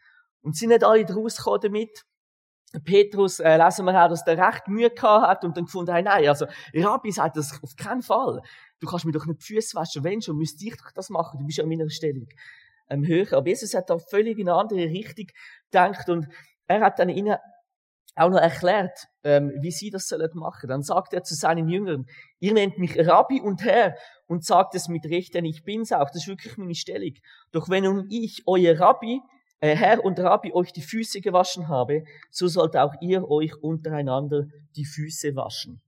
Und 0.43 0.57
sind 0.57 0.71
nicht 0.71 0.85
alle 0.85 1.07
rausgekommen 1.07 1.61
damit. 1.61 2.05
Petrus, 2.85 3.41
äh, 3.41 3.57
lesen 3.57 3.85
wir 3.85 4.05
auch, 4.05 4.09
dass 4.09 4.25
der 4.25 4.39
recht 4.39 4.69
Mühe 4.69 4.91
gehabt 4.91 5.27
hat 5.27 5.45
und 5.45 5.57
dann 5.57 5.65
gefunden 5.65 5.93
hat, 5.93 6.05
nein, 6.05 6.29
also, 6.29 6.47
Rabbi 6.73 7.11
sagt 7.11 7.37
das 7.37 7.61
auf 7.63 7.75
keinen 7.75 8.01
Fall. 8.01 8.41
Du 8.79 8.87
kannst 8.87 9.05
mir 9.05 9.13
doch 9.13 9.27
nicht 9.27 9.41
die 9.41 9.55
Füße 9.55 9.75
waschen, 9.75 10.05
wenn 10.05 10.23
schon, 10.23 10.37
müsste 10.37 10.65
ich 10.65 10.77
doch 10.77 10.93
das 10.93 11.11
machen, 11.11 11.41
du 11.41 11.47
bist 11.47 11.59
ja 11.59 11.65
an 11.65 11.69
meiner 11.69 11.91
Stellung 11.91 12.29
ähm, 12.91 13.07
höher. 13.07 13.33
Aber 13.33 13.49
Jesus 13.49 13.75
hat 13.75 13.89
da 13.89 13.99
völlig 13.99 14.39
in 14.39 14.49
eine 14.49 14.59
andere 14.59 14.81
Richtung 14.81 15.27
gedacht 15.71 16.09
und 16.09 16.27
er 16.67 16.81
hat 16.81 16.99
dann 16.99 17.09
ihnen 17.09 17.37
auch 18.17 18.31
noch 18.31 18.41
erklärt, 18.41 19.07
ähm, 19.25 19.53
wie 19.61 19.71
sie 19.71 19.91
das 19.91 20.09
sollen 20.09 20.31
machen. 20.35 20.69
Dann 20.69 20.83
sagt 20.83 21.13
er 21.15 21.23
zu 21.23 21.35
seinen 21.35 21.69
Jüngern, 21.69 22.07
ihr 22.41 22.53
nennt 22.53 22.79
mich 22.79 22.99
Rabbi 22.99 23.41
und 23.41 23.65
Herr 23.65 23.97
und 24.27 24.45
sagt 24.45 24.75
es 24.75 24.89
mit 24.89 25.07
Recht, 25.07 25.35
denn 25.35 25.45
ich 25.45 25.65
bin's 25.65 25.93
auch. 25.93 26.07
Das 26.07 26.17
ist 26.17 26.29
wirklich 26.29 26.57
meine 26.57 26.75
Stellung. 26.75 27.15
Doch 27.53 27.69
wenn 27.69 27.85
nun 27.85 28.07
ich, 28.11 28.43
euer 28.47 28.79
Rabbi, 28.79 29.21
äh, 29.61 29.77
Herr 29.77 30.05
und 30.05 30.19
Rabbi, 30.19 30.53
euch 30.53 30.73
die 30.73 30.83
Füße 30.83 31.21
gewaschen 31.21 31.69
habe, 31.69 32.05
so 32.31 32.49
sollt 32.49 32.77
auch 32.77 32.95
ihr 33.01 33.29
euch 33.29 33.57
untereinander 33.63 34.47
die 34.77 34.85
Füße 34.85 35.35
waschen. 35.37 35.81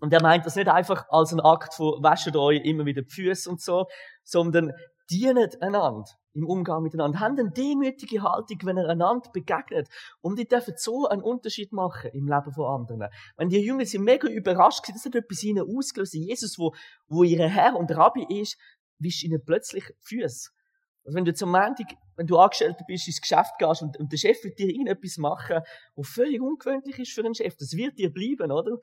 Und 0.00 0.12
er 0.12 0.22
meint 0.22 0.44
das 0.44 0.56
nicht 0.56 0.68
einfach 0.68 1.06
als 1.08 1.32
ein 1.32 1.40
Akt 1.40 1.74
von 1.74 2.02
wäscht 2.02 2.34
euch 2.36 2.62
immer 2.64 2.84
wieder 2.84 3.02
die 3.02 3.10
Füße 3.10 3.48
und 3.48 3.60
so, 3.60 3.86
sondern 4.24 4.72
dienet 5.10 5.62
einander 5.62 6.04
im 6.34 6.46
Umgang 6.46 6.82
miteinander. 6.82 7.20
Haben 7.20 7.38
eine 7.38 7.50
demütige 7.50 8.22
Haltung, 8.22 8.58
wenn 8.64 8.76
ihr 8.76 8.88
einander 8.88 9.30
begegnet. 9.32 9.88
Und 10.20 10.38
die 10.38 10.46
dürfen 10.46 10.74
so 10.76 11.08
einen 11.08 11.22
Unterschied 11.22 11.72
machen 11.72 12.10
im 12.12 12.28
Leben 12.28 12.52
von 12.52 12.66
anderen. 12.66 13.08
Wenn 13.36 13.48
die 13.48 13.58
Jünger 13.58 13.86
sind 13.86 14.04
mega 14.04 14.28
überrascht 14.28 14.82
gewesen, 14.82 14.96
das 14.96 15.06
hat 15.06 15.14
etwas 15.14 15.42
ihnen 15.42 15.64
ausgelöst. 15.66 16.14
Jesus, 16.14 16.58
wo, 16.58 16.74
wo 17.08 17.22
ihr 17.22 17.48
Herr 17.48 17.74
und 17.76 17.90
Rabbi 17.90 18.26
ist, 18.40 18.58
wischt 18.98 19.24
ihnen 19.24 19.42
plötzlich 19.44 19.84
Füße. 20.00 20.50
Also 21.04 21.16
wenn 21.16 21.24
du 21.24 21.32
zum 21.32 21.52
Montag, 21.52 21.86
wenn 22.16 22.26
du 22.26 22.36
angestellt 22.36 22.76
bist, 22.86 23.06
ins 23.06 23.20
Geschäft 23.20 23.52
gehst 23.58 23.82
und, 23.82 23.96
und 23.96 24.12
der 24.12 24.16
Chef 24.18 24.42
wird 24.42 24.58
dir 24.58 24.68
irgendetwas 24.68 25.18
machen, 25.18 25.60
was 25.94 26.08
völlig 26.08 26.40
ungewöhnlich 26.40 26.98
ist 26.98 27.12
für 27.12 27.24
einen 27.24 27.34
Chef, 27.34 27.56
das 27.56 27.72
wird 27.76 27.96
dir 27.98 28.12
bleiben, 28.12 28.50
oder? 28.50 28.78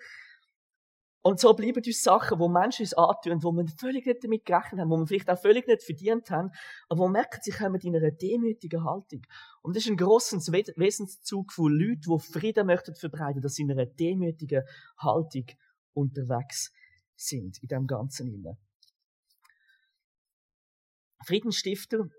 Und 1.25 1.39
so 1.39 1.53
bleiben 1.53 1.81
uns 1.83 2.03
Sachen, 2.03 2.37
wo 2.37 2.49
Menschen 2.49 2.83
uns 2.83 2.93
antun, 2.93 3.41
wo 3.41 3.53
wir 3.53 3.65
völlig 3.77 4.05
nicht 4.05 4.25
damit 4.25 4.45
gerechnet 4.45 4.81
haben, 4.81 4.89
wo 4.89 4.97
wir 4.97 5.07
vielleicht 5.07 5.29
auch 5.29 5.39
völlig 5.39 5.65
nicht 5.67 5.81
verdient 5.81 6.29
haben, 6.29 6.51
aber 6.89 6.99
wo 6.99 7.07
merken, 7.07 7.39
sie 7.41 7.51
kommen 7.51 7.79
in 7.79 7.95
einer 7.95 8.11
demütigen 8.11 8.83
Haltung. 8.83 9.21
Und 9.61 9.73
das 9.73 9.85
ist 9.85 9.89
ein 9.89 9.95
grosser 9.95 10.37
Wesenszug 10.37 11.53
von 11.53 11.71
Leuten, 11.71 12.11
die 12.11 12.19
Frieden 12.19 12.67
möchten 12.67 12.93
verbreiten, 12.93 13.41
dass 13.41 13.53
sie 13.53 13.63
in 13.63 13.71
einer 13.71 13.85
demütigen 13.85 14.63
Haltung 14.97 15.45
unterwegs 15.93 16.73
sind, 17.15 17.57
in 17.63 17.69
dem 17.69 17.87
Ganzen 17.87 18.27
inne. 18.27 18.57
Friedensstifter 21.25 22.09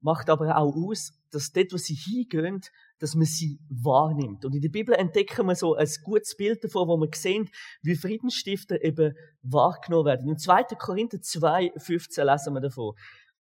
macht 0.00 0.30
aber 0.30 0.56
auch 0.56 0.76
aus, 0.76 1.12
dass 1.32 1.50
dort, 1.50 1.72
wo 1.72 1.76
sie 1.76 1.94
hingehen, 1.94 2.60
dass 2.98 3.14
man 3.14 3.26
sie 3.26 3.58
wahrnimmt. 3.68 4.44
Und 4.44 4.54
in 4.54 4.60
der 4.60 4.68
Bibel 4.68 4.94
entdecken 4.94 5.46
wir 5.46 5.54
so 5.54 5.74
ein 5.74 5.88
gutes 6.02 6.36
Bild 6.36 6.62
davon, 6.64 6.88
wo 6.88 6.96
wir 6.96 7.08
sehen, 7.14 7.48
wie 7.82 7.94
Friedensstifter 7.94 8.82
eben 8.82 9.14
wahrgenommen 9.42 10.06
werden. 10.06 10.28
In 10.28 10.38
2. 10.38 10.64
Korinther 10.78 11.20
2, 11.20 11.72
15 11.76 12.26
lesen 12.26 12.54
wir 12.54 12.60
davon. 12.60 12.94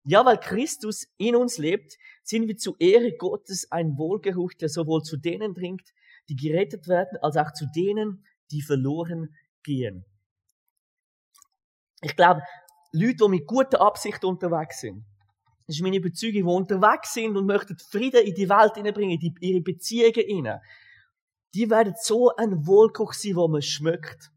Ja, 0.04 0.24
weil 0.26 0.38
Christus 0.38 1.06
in 1.16 1.34
uns 1.34 1.56
lebt, 1.56 1.96
sind 2.22 2.46
wir 2.46 2.56
zu 2.56 2.76
Ehre 2.78 3.16
Gottes 3.16 3.70
ein 3.70 3.96
Wohlgeruch, 3.96 4.52
der 4.54 4.68
sowohl 4.68 5.02
zu 5.02 5.16
denen 5.16 5.54
dringt, 5.54 5.88
die 6.28 6.36
gerettet 6.36 6.88
werden, 6.88 7.18
als 7.22 7.36
auch 7.36 7.52
zu 7.52 7.66
denen, 7.74 8.24
die 8.50 8.60
verloren 8.60 9.34
gehen. 9.62 10.04
Ich 12.02 12.16
glaube, 12.16 12.42
Leute, 12.92 13.16
die 13.24 13.28
mit 13.28 13.46
guter 13.46 13.80
Absicht 13.80 14.24
unterwegs 14.24 14.80
sind, 14.80 15.04
das 15.66 15.76
ist 15.76 15.82
meine 15.82 15.96
Überzeugung, 15.96 16.34
die 16.34 16.42
unterwegs 16.42 17.14
sind 17.14 17.36
und 17.36 17.46
möchten 17.46 17.76
Frieden 17.78 18.22
in 18.24 18.34
die 18.34 18.48
Welt 18.48 18.74
hineinbringen, 18.74 19.18
in 19.18 19.34
ihre 19.40 19.60
Beziehungen 19.62 20.12
hinein. 20.14 20.60
Die 21.54 21.70
werden 21.70 21.94
so 22.00 22.34
ein 22.36 22.66
Wohlkoch 22.66 23.14
sein, 23.14 23.36
wo 23.36 23.48
man 23.48 23.62
schmeckt. 23.62 24.30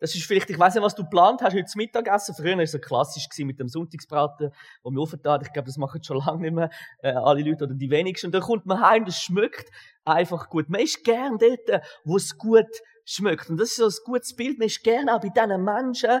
Das 0.00 0.14
ist 0.14 0.24
vielleicht, 0.24 0.48
ich 0.48 0.58
weiß 0.58 0.74
nicht, 0.74 0.84
was 0.84 0.94
du 0.94 1.02
geplant 1.02 1.42
hast, 1.42 1.54
heute 1.54 1.66
Mittagessen. 1.76 2.34
Früher 2.34 2.56
war 2.56 2.62
es 2.62 2.72
so 2.72 2.78
klassisch 2.78 3.26
mit 3.38 3.58
dem 3.58 3.68
Sonntagsbraten, 3.68 4.52
wo 4.82 4.90
wir 4.90 5.00
aufgetan 5.00 5.40
Ich 5.42 5.52
glaube, 5.52 5.66
das 5.66 5.76
machen 5.76 6.02
schon 6.02 6.18
lange 6.18 6.42
nicht 6.42 6.54
mehr, 6.54 6.70
äh, 7.02 7.10
alle 7.10 7.42
Leute 7.42 7.64
oder 7.64 7.74
die 7.74 7.90
wenigsten. 7.90 8.26
Und 8.26 8.32
dann 8.32 8.42
kommt 8.42 8.66
man 8.66 8.80
heim, 8.80 9.04
das 9.04 9.20
schmeckt 9.20 9.68
einfach 10.04 10.50
gut. 10.50 10.68
Man 10.68 10.82
ist 10.82 11.02
gern 11.02 11.38
dort, 11.38 11.82
wo 12.04 12.16
es 12.16 12.38
gut 12.38 12.66
schmeckt. 13.04 13.50
Und 13.50 13.58
das 13.58 13.70
ist 13.70 13.76
so 13.76 13.86
ein 13.86 14.04
gutes 14.04 14.36
Bild. 14.36 14.58
Man 14.58 14.66
ist 14.66 14.84
gern 14.84 15.08
auch 15.08 15.20
bei 15.20 15.30
diesen 15.30 15.64
Menschen, 15.64 16.20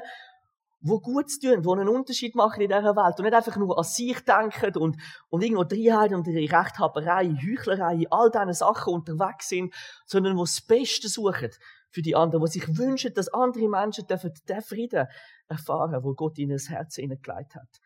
wo 0.80 1.00
Gutes 1.00 1.40
tun, 1.40 1.64
wo 1.64 1.74
einen 1.74 1.88
Unterschied 1.88 2.34
machen 2.34 2.60
in 2.60 2.68
dieser 2.68 2.94
Welt 2.94 3.18
und 3.18 3.24
nicht 3.24 3.34
einfach 3.34 3.56
nur 3.56 3.76
an 3.76 3.84
sich 3.84 4.20
denken 4.20 4.76
und, 4.78 4.96
und 5.28 5.42
irgendwo 5.42 5.64
Dreiheit 5.64 6.12
und 6.12 6.26
ihre 6.28 6.58
Rechthaberei, 6.58 7.34
Heuchlerei, 7.34 8.06
all 8.10 8.30
diese 8.30 8.54
Sachen 8.54 8.94
unterwegs 8.94 9.48
sind, 9.48 9.74
sondern 10.06 10.36
wo 10.36 10.42
das 10.42 10.60
Beste 10.60 11.08
suchen 11.08 11.50
für 11.90 12.02
die 12.02 12.14
anderen, 12.14 12.42
wo 12.42 12.46
sich 12.46 12.76
wünschen, 12.76 13.12
dass 13.14 13.28
andere 13.28 13.68
Menschen 13.68 14.06
dürfen 14.06 14.32
den 14.48 14.62
Frieden 14.62 15.08
erfahren, 15.48 16.02
wo 16.04 16.14
Gott 16.14 16.38
ihnen 16.38 16.52
das 16.52 16.68
Herz 16.68 16.96
hineingelegt 16.96 17.56
hat. 17.56 17.80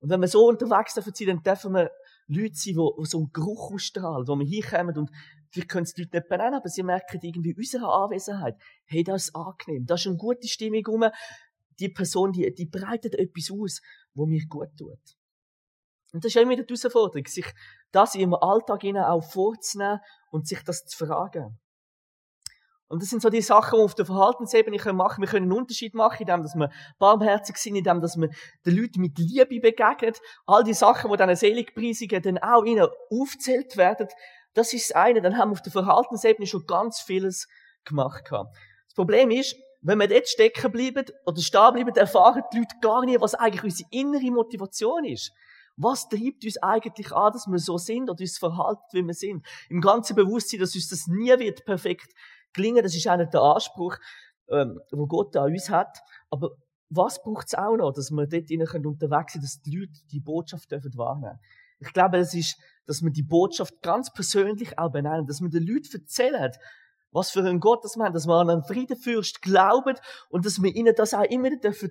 Und 0.00 0.08
wenn 0.08 0.20
wir 0.20 0.28
so 0.28 0.48
unterwegs 0.48 0.94
dürfen 0.94 1.12
sein, 1.14 1.26
dann 1.28 1.42
dürfen 1.42 1.74
wir 1.74 1.90
Leute 2.26 2.54
sein, 2.54 2.74
die, 2.74 3.04
so 3.06 3.18
einen 3.18 3.32
Geruch 3.32 3.72
ausstrahlen, 3.72 4.26
wo 4.26 4.36
wir 4.36 4.46
hinkommen 4.46 4.96
und 4.96 5.10
vielleicht 5.50 5.68
können 5.68 5.84
die 5.84 6.02
Leute 6.02 6.16
nicht 6.16 6.28
benennen, 6.28 6.54
aber 6.54 6.68
sie 6.68 6.82
merken 6.82 7.18
irgendwie 7.22 7.54
unsere 7.54 7.92
Anwesenheit. 7.92 8.56
Hey, 8.86 9.04
das 9.04 9.24
ist 9.24 9.36
angenehm, 9.36 9.84
da 9.84 9.96
ist 9.96 10.06
eine 10.06 10.16
gute 10.16 10.48
Stimmung 10.48 10.86
rum, 10.86 11.04
die 11.80 11.88
Person, 11.88 12.32
die, 12.32 12.52
die 12.54 12.66
breitet 12.66 13.14
etwas 13.14 13.50
aus, 13.50 13.80
wo 14.14 14.26
mir 14.26 14.44
gut 14.48 14.68
tut. 14.78 14.98
Und 16.12 16.24
das 16.24 16.34
ist 16.34 16.40
immer 16.40 16.56
die 16.56 16.62
Herausforderung, 16.62 17.26
sich 17.26 17.46
das 17.92 18.14
im 18.14 18.34
Alltag 18.34 18.84
auch 18.84 19.22
vorzunehmen 19.22 20.00
und 20.30 20.46
sich 20.46 20.62
das 20.64 20.84
zu 20.84 21.06
fragen. 21.06 21.58
Und 22.88 23.02
das 23.02 23.10
sind 23.10 23.22
so 23.22 23.30
die 23.30 23.40
Sachen, 23.40 23.76
die 23.76 23.78
wir 23.78 23.84
auf 23.84 23.94
der 23.94 24.04
Verhaltensebene 24.04 24.76
machen 24.76 25.22
können. 25.22 25.22
Wir 25.22 25.28
können 25.28 25.44
einen 25.44 25.60
Unterschied 25.60 25.94
machen, 25.94 26.22
indem 26.22 26.42
dass 26.42 26.56
wir 26.56 26.70
barmherzig 26.98 27.56
sind, 27.56 27.76
indem 27.76 28.00
dass 28.00 28.16
wir 28.16 28.30
den 28.66 28.76
Leuten 28.76 29.00
mit 29.00 29.16
Liebe 29.16 29.60
begegnen. 29.60 30.12
All 30.44 30.64
die 30.64 30.74
Sachen, 30.74 31.08
die 31.08 31.16
dann 31.16 31.34
Seligpreisungen 31.36 32.20
dann 32.20 32.38
auch 32.38 32.64
ihnen 32.64 32.88
aufzählt 33.08 33.76
werden. 33.76 34.08
Das 34.54 34.72
ist 34.72 34.90
das 34.90 34.96
eine. 34.96 35.22
Dann 35.22 35.38
haben 35.38 35.50
wir 35.50 35.52
auf 35.52 35.62
der 35.62 35.70
Verhaltensebene 35.70 36.48
schon 36.48 36.66
ganz 36.66 37.00
vieles 37.00 37.46
gemacht. 37.84 38.24
Das 38.28 38.94
Problem 38.96 39.30
ist, 39.30 39.54
wenn 39.82 39.98
wir 39.98 40.08
dort 40.08 40.28
stecken 40.28 40.70
bleiben 40.70 41.04
oder 41.24 41.40
stehen 41.40 41.72
bleiben, 41.72 41.96
erfahren 41.96 42.42
die 42.52 42.58
Leute 42.58 42.76
gar 42.80 43.04
nicht, 43.04 43.20
was 43.20 43.34
eigentlich 43.34 43.64
unsere 43.64 43.88
innere 43.90 44.30
Motivation 44.30 45.04
ist. 45.04 45.32
Was 45.76 46.08
treibt 46.08 46.44
uns 46.44 46.58
eigentlich 46.62 47.12
an, 47.12 47.32
dass 47.32 47.46
wir 47.46 47.58
so 47.58 47.78
sind 47.78 48.10
oder 48.10 48.20
uns 48.20 48.38
verhalten, 48.38 48.82
wie 48.92 49.02
wir 49.02 49.14
sind? 49.14 49.46
Im 49.70 49.80
ganzen 49.80 50.14
Bewusstsein, 50.14 50.60
dass 50.60 50.74
uns 50.74 50.88
das 50.88 51.06
nie 51.06 51.30
wird 51.38 51.64
perfekt 51.64 52.12
gelingen, 52.52 52.82
das 52.82 52.94
ist 52.94 53.06
einer 53.06 53.26
der 53.26 53.40
Anspruch, 53.40 53.96
ähm, 54.50 54.80
wo 54.90 55.06
Gott 55.06 55.36
an 55.36 55.52
uns 55.52 55.70
hat. 55.70 55.98
Aber 56.28 56.50
was 56.90 57.22
braucht 57.22 57.46
es 57.46 57.54
auch 57.54 57.76
noch, 57.76 57.92
dass 57.92 58.10
wir 58.10 58.26
dort 58.26 58.50
innen 58.50 58.86
unterwegs 58.86 59.32
sind, 59.32 59.44
dass 59.44 59.62
die 59.62 59.78
Leute 59.78 59.92
die 60.10 60.20
Botschaft 60.20 60.70
dürfen 60.70 60.92
wahrnehmen? 60.96 61.38
Ich 61.78 61.92
glaube, 61.94 62.18
es 62.18 62.34
ist, 62.34 62.58
dass 62.84 63.00
wir 63.00 63.10
die 63.10 63.22
Botschaft 63.22 63.80
ganz 63.80 64.12
persönlich 64.12 64.78
auch 64.78 64.90
benennen, 64.90 65.26
dass 65.26 65.40
wir 65.40 65.48
den 65.48 65.66
Leuten 65.66 65.88
erzählen, 65.94 66.52
was 67.12 67.30
für 67.30 67.44
ein 67.44 67.60
Gott 67.60 67.84
das 67.84 67.96
wir 67.96 68.10
dass 68.10 68.26
wir 68.26 68.34
an 68.34 68.50
einen 68.50 68.64
Friedenfürst 68.64 69.42
glauben 69.42 69.96
und 70.28 70.46
dass 70.46 70.62
wir 70.62 70.74
ihnen 70.74 70.94
das 70.94 71.14
auch 71.14 71.24
immer 71.24 71.50
dürfen 71.56 71.90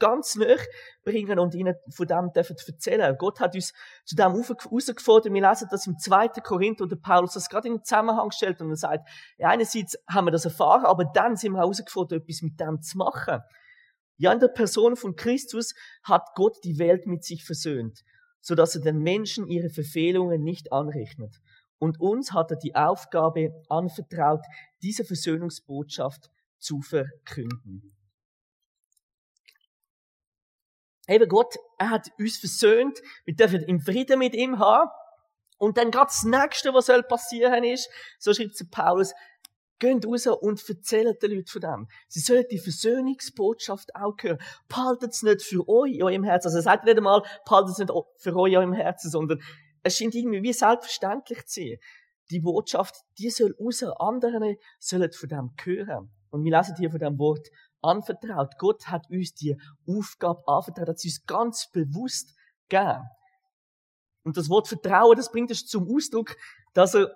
ganz 0.00 0.34
nah 0.34 0.56
bringen 1.04 1.38
und 1.38 1.54
ihnen 1.54 1.76
von 1.90 2.06
dem 2.06 2.32
dürfen 2.32 2.56
erzählen. 2.66 3.14
Gott 3.16 3.38
hat 3.38 3.54
uns 3.54 3.72
zu 4.04 4.16
dem 4.16 4.32
herausgefordert. 4.32 5.32
Wir 5.32 5.48
lesen 5.48 5.68
das 5.70 5.86
im 5.86 5.98
2. 5.98 6.28
Korinther, 6.42 6.84
und 6.84 6.90
der 6.90 6.96
Paulus 6.96 7.34
das 7.34 7.48
gerade 7.48 7.68
in 7.68 7.74
den 7.74 7.84
Zusammenhang 7.84 8.32
stellt 8.32 8.60
und 8.60 8.70
er 8.70 8.76
sagt, 8.76 9.08
einerseits 9.38 9.96
haben 10.08 10.26
wir 10.26 10.32
das 10.32 10.46
erfahren, 10.46 10.84
aber 10.84 11.04
dann 11.04 11.36
sind 11.36 11.52
wir 11.52 11.58
herausgefordert, 11.58 12.22
etwas 12.22 12.42
mit 12.42 12.58
dem 12.58 12.80
zu 12.82 12.98
machen. 12.98 13.40
Ja, 14.16 14.32
in 14.32 14.40
der 14.40 14.48
Person 14.48 14.96
von 14.96 15.16
Christus 15.16 15.74
hat 16.02 16.28
Gott 16.34 16.56
die 16.64 16.78
Welt 16.78 17.06
mit 17.06 17.24
sich 17.24 17.44
versöhnt, 17.44 18.00
so 18.40 18.54
dass 18.54 18.74
er 18.74 18.82
den 18.82 18.98
Menschen 18.98 19.46
ihre 19.46 19.70
Verfehlungen 19.70 20.42
nicht 20.42 20.72
anrechnet. 20.72 21.36
Und 21.80 21.98
uns 21.98 22.32
hat 22.32 22.50
er 22.50 22.58
die 22.58 22.76
Aufgabe 22.76 23.64
anvertraut, 23.68 24.44
diese 24.82 25.04
Versöhnungsbotschaft 25.04 26.30
zu 26.58 26.82
verkünden. 26.82 27.96
Eben 31.08 31.28
Gott, 31.28 31.56
er 31.78 31.90
hat 31.90 32.08
uns 32.18 32.36
versöhnt, 32.36 33.00
wir 33.24 33.34
dürfen 33.34 33.62
im 33.62 33.80
Frieden 33.80 34.18
mit 34.18 34.34
ihm 34.34 34.58
haben. 34.58 34.90
Und 35.56 35.78
dann 35.78 35.90
gerade 35.90 36.10
das 36.10 36.22
Nächste, 36.22 36.72
was 36.72 36.86
soll 36.86 37.02
passieren 37.02 37.64
ist, 37.64 37.90
so 38.18 38.32
schreibt 38.32 38.70
Paulus, 38.70 39.12
Geht 39.78 40.06
raus 40.06 40.26
und 40.26 40.62
erzählt 40.68 41.22
den 41.22 41.30
Leuten 41.32 41.46
von 41.46 41.60
dem. 41.62 41.88
Sie 42.06 42.20
sollen 42.20 42.44
die 42.50 42.58
Versöhnungsbotschaft 42.58 43.94
auch 43.94 44.14
hören. 44.20 44.38
Behaltet 44.68 45.12
es 45.12 45.22
nicht 45.22 45.42
für 45.42 45.66
euch 45.66 46.02
eurem 46.02 46.22
Herzen. 46.22 46.48
Also 46.48 46.60
sagt 46.60 46.84
nicht 46.84 46.98
einmal, 46.98 47.22
behaltet 47.46 47.72
es 47.72 47.78
nicht 47.78 47.90
für 48.18 48.36
euch 48.36 48.58
eurem 48.58 48.74
Herzen, 48.74 49.10
sondern 49.10 49.40
es 49.82 49.96
scheint 49.96 50.14
irgendwie 50.14 50.42
wie 50.42 50.52
selbstverständlich 50.52 51.46
zu 51.46 51.60
sein. 51.60 51.76
Die 52.30 52.40
Botschaft, 52.40 52.94
die 53.18 53.30
soll 53.30 53.56
raus, 53.60 53.82
andere 53.98 54.56
sollen 54.78 55.12
von 55.12 55.28
dem 55.28 55.50
hören. 55.62 56.10
Und 56.30 56.44
wir 56.44 56.56
lesen 56.56 56.76
hier 56.76 56.90
von 56.90 57.00
dem 57.00 57.18
Wort 57.18 57.48
anvertraut. 57.82 58.56
Gott 58.58 58.86
hat 58.86 59.10
uns 59.10 59.34
die 59.34 59.56
Aufgabe 59.86 60.46
anvertraut, 60.46 60.88
hat 60.88 60.98
sie 60.98 61.08
uns 61.08 61.26
ganz 61.26 61.70
bewusst 61.72 62.34
gegeben. 62.68 63.02
Und 64.22 64.36
das 64.36 64.48
Wort 64.48 64.68
Vertrauen, 64.68 65.16
das 65.16 65.32
bringt 65.32 65.50
es 65.50 65.66
zum 65.66 65.92
Ausdruck, 65.92 66.36
dass 66.72 66.94
er, 66.94 67.10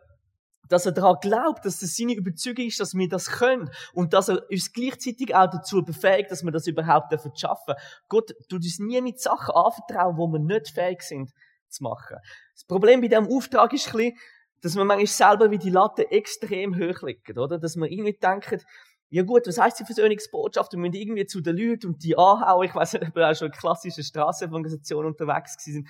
dass 0.69 0.87
er 0.87 0.93
daran 0.93 1.19
glaubt, 1.21 1.65
dass 1.65 1.83
es 1.83 1.97
seine 1.97 2.15
Überzeugung 2.15 2.65
ist, 2.65 2.81
dass 2.81 2.95
wir 2.95 3.09
das 3.09 3.27
können. 3.27 3.71
Und 3.93 4.15
dass 4.15 4.31
er 4.31 4.43
uns 4.51 4.73
gleichzeitig 4.73 5.33
auch 5.35 5.49
dazu 5.49 5.85
befähigt, 5.85 6.33
dass 6.33 6.43
wir 6.43 6.51
das 6.51 6.67
überhaupt 6.67 7.13
schaffen 7.39 7.75
dürfen. 7.75 7.83
Gott 8.09 8.35
tut 8.49 8.65
uns 8.65 8.79
nie 8.81 9.01
mit 9.01 9.21
Sachen 9.21 9.55
anvertrauen, 9.55 10.17
wo 10.17 10.27
wir 10.27 10.41
nicht 10.41 10.71
fähig 10.71 11.03
sind 11.03 11.31
zu 11.75 11.83
machen. 11.83 12.17
Das 12.55 12.65
Problem 12.65 13.01
bei 13.01 13.09
diesem 13.09 13.29
Auftrag 13.29 13.73
ist 13.73 13.89
ein 13.89 13.93
bisschen, 13.97 14.19
dass 14.63 14.75
man 14.77 14.87
manchmal 14.87 15.07
selber 15.07 15.51
wie 15.51 15.59
die 15.59 15.71
Latte 15.71 16.11
extrem 16.11 16.75
hoch 16.77 17.03
legt, 17.03 17.37
oder? 17.37 17.59
Dass 17.59 17.77
man 17.77 17.91
irgendwie 17.91 18.15
denkt, 18.15 18.65
ja 19.11 19.23
gut, 19.23 19.47
was 19.47 19.59
heisst 19.59 19.79
die 19.79 19.85
Versöhnungsbotschaft? 19.85 20.73
Wir 20.73 20.79
müssen 20.79 20.95
irgendwie 20.95 21.27
zu 21.27 21.41
den 21.41 21.57
Leuten 21.57 21.89
und 21.89 22.03
die 22.03 22.17
anhauen. 22.17 22.67
Ich 22.67 22.75
weiss 22.75 22.95
nicht, 22.95 23.07
ob 23.07 23.15
wir 23.15 23.29
auch 23.29 23.35
schon 23.35 23.51
klassische 23.51 24.03
Straßenorganisationen 24.03 25.13
unterwegs 25.13 25.57
sind. 25.59 25.89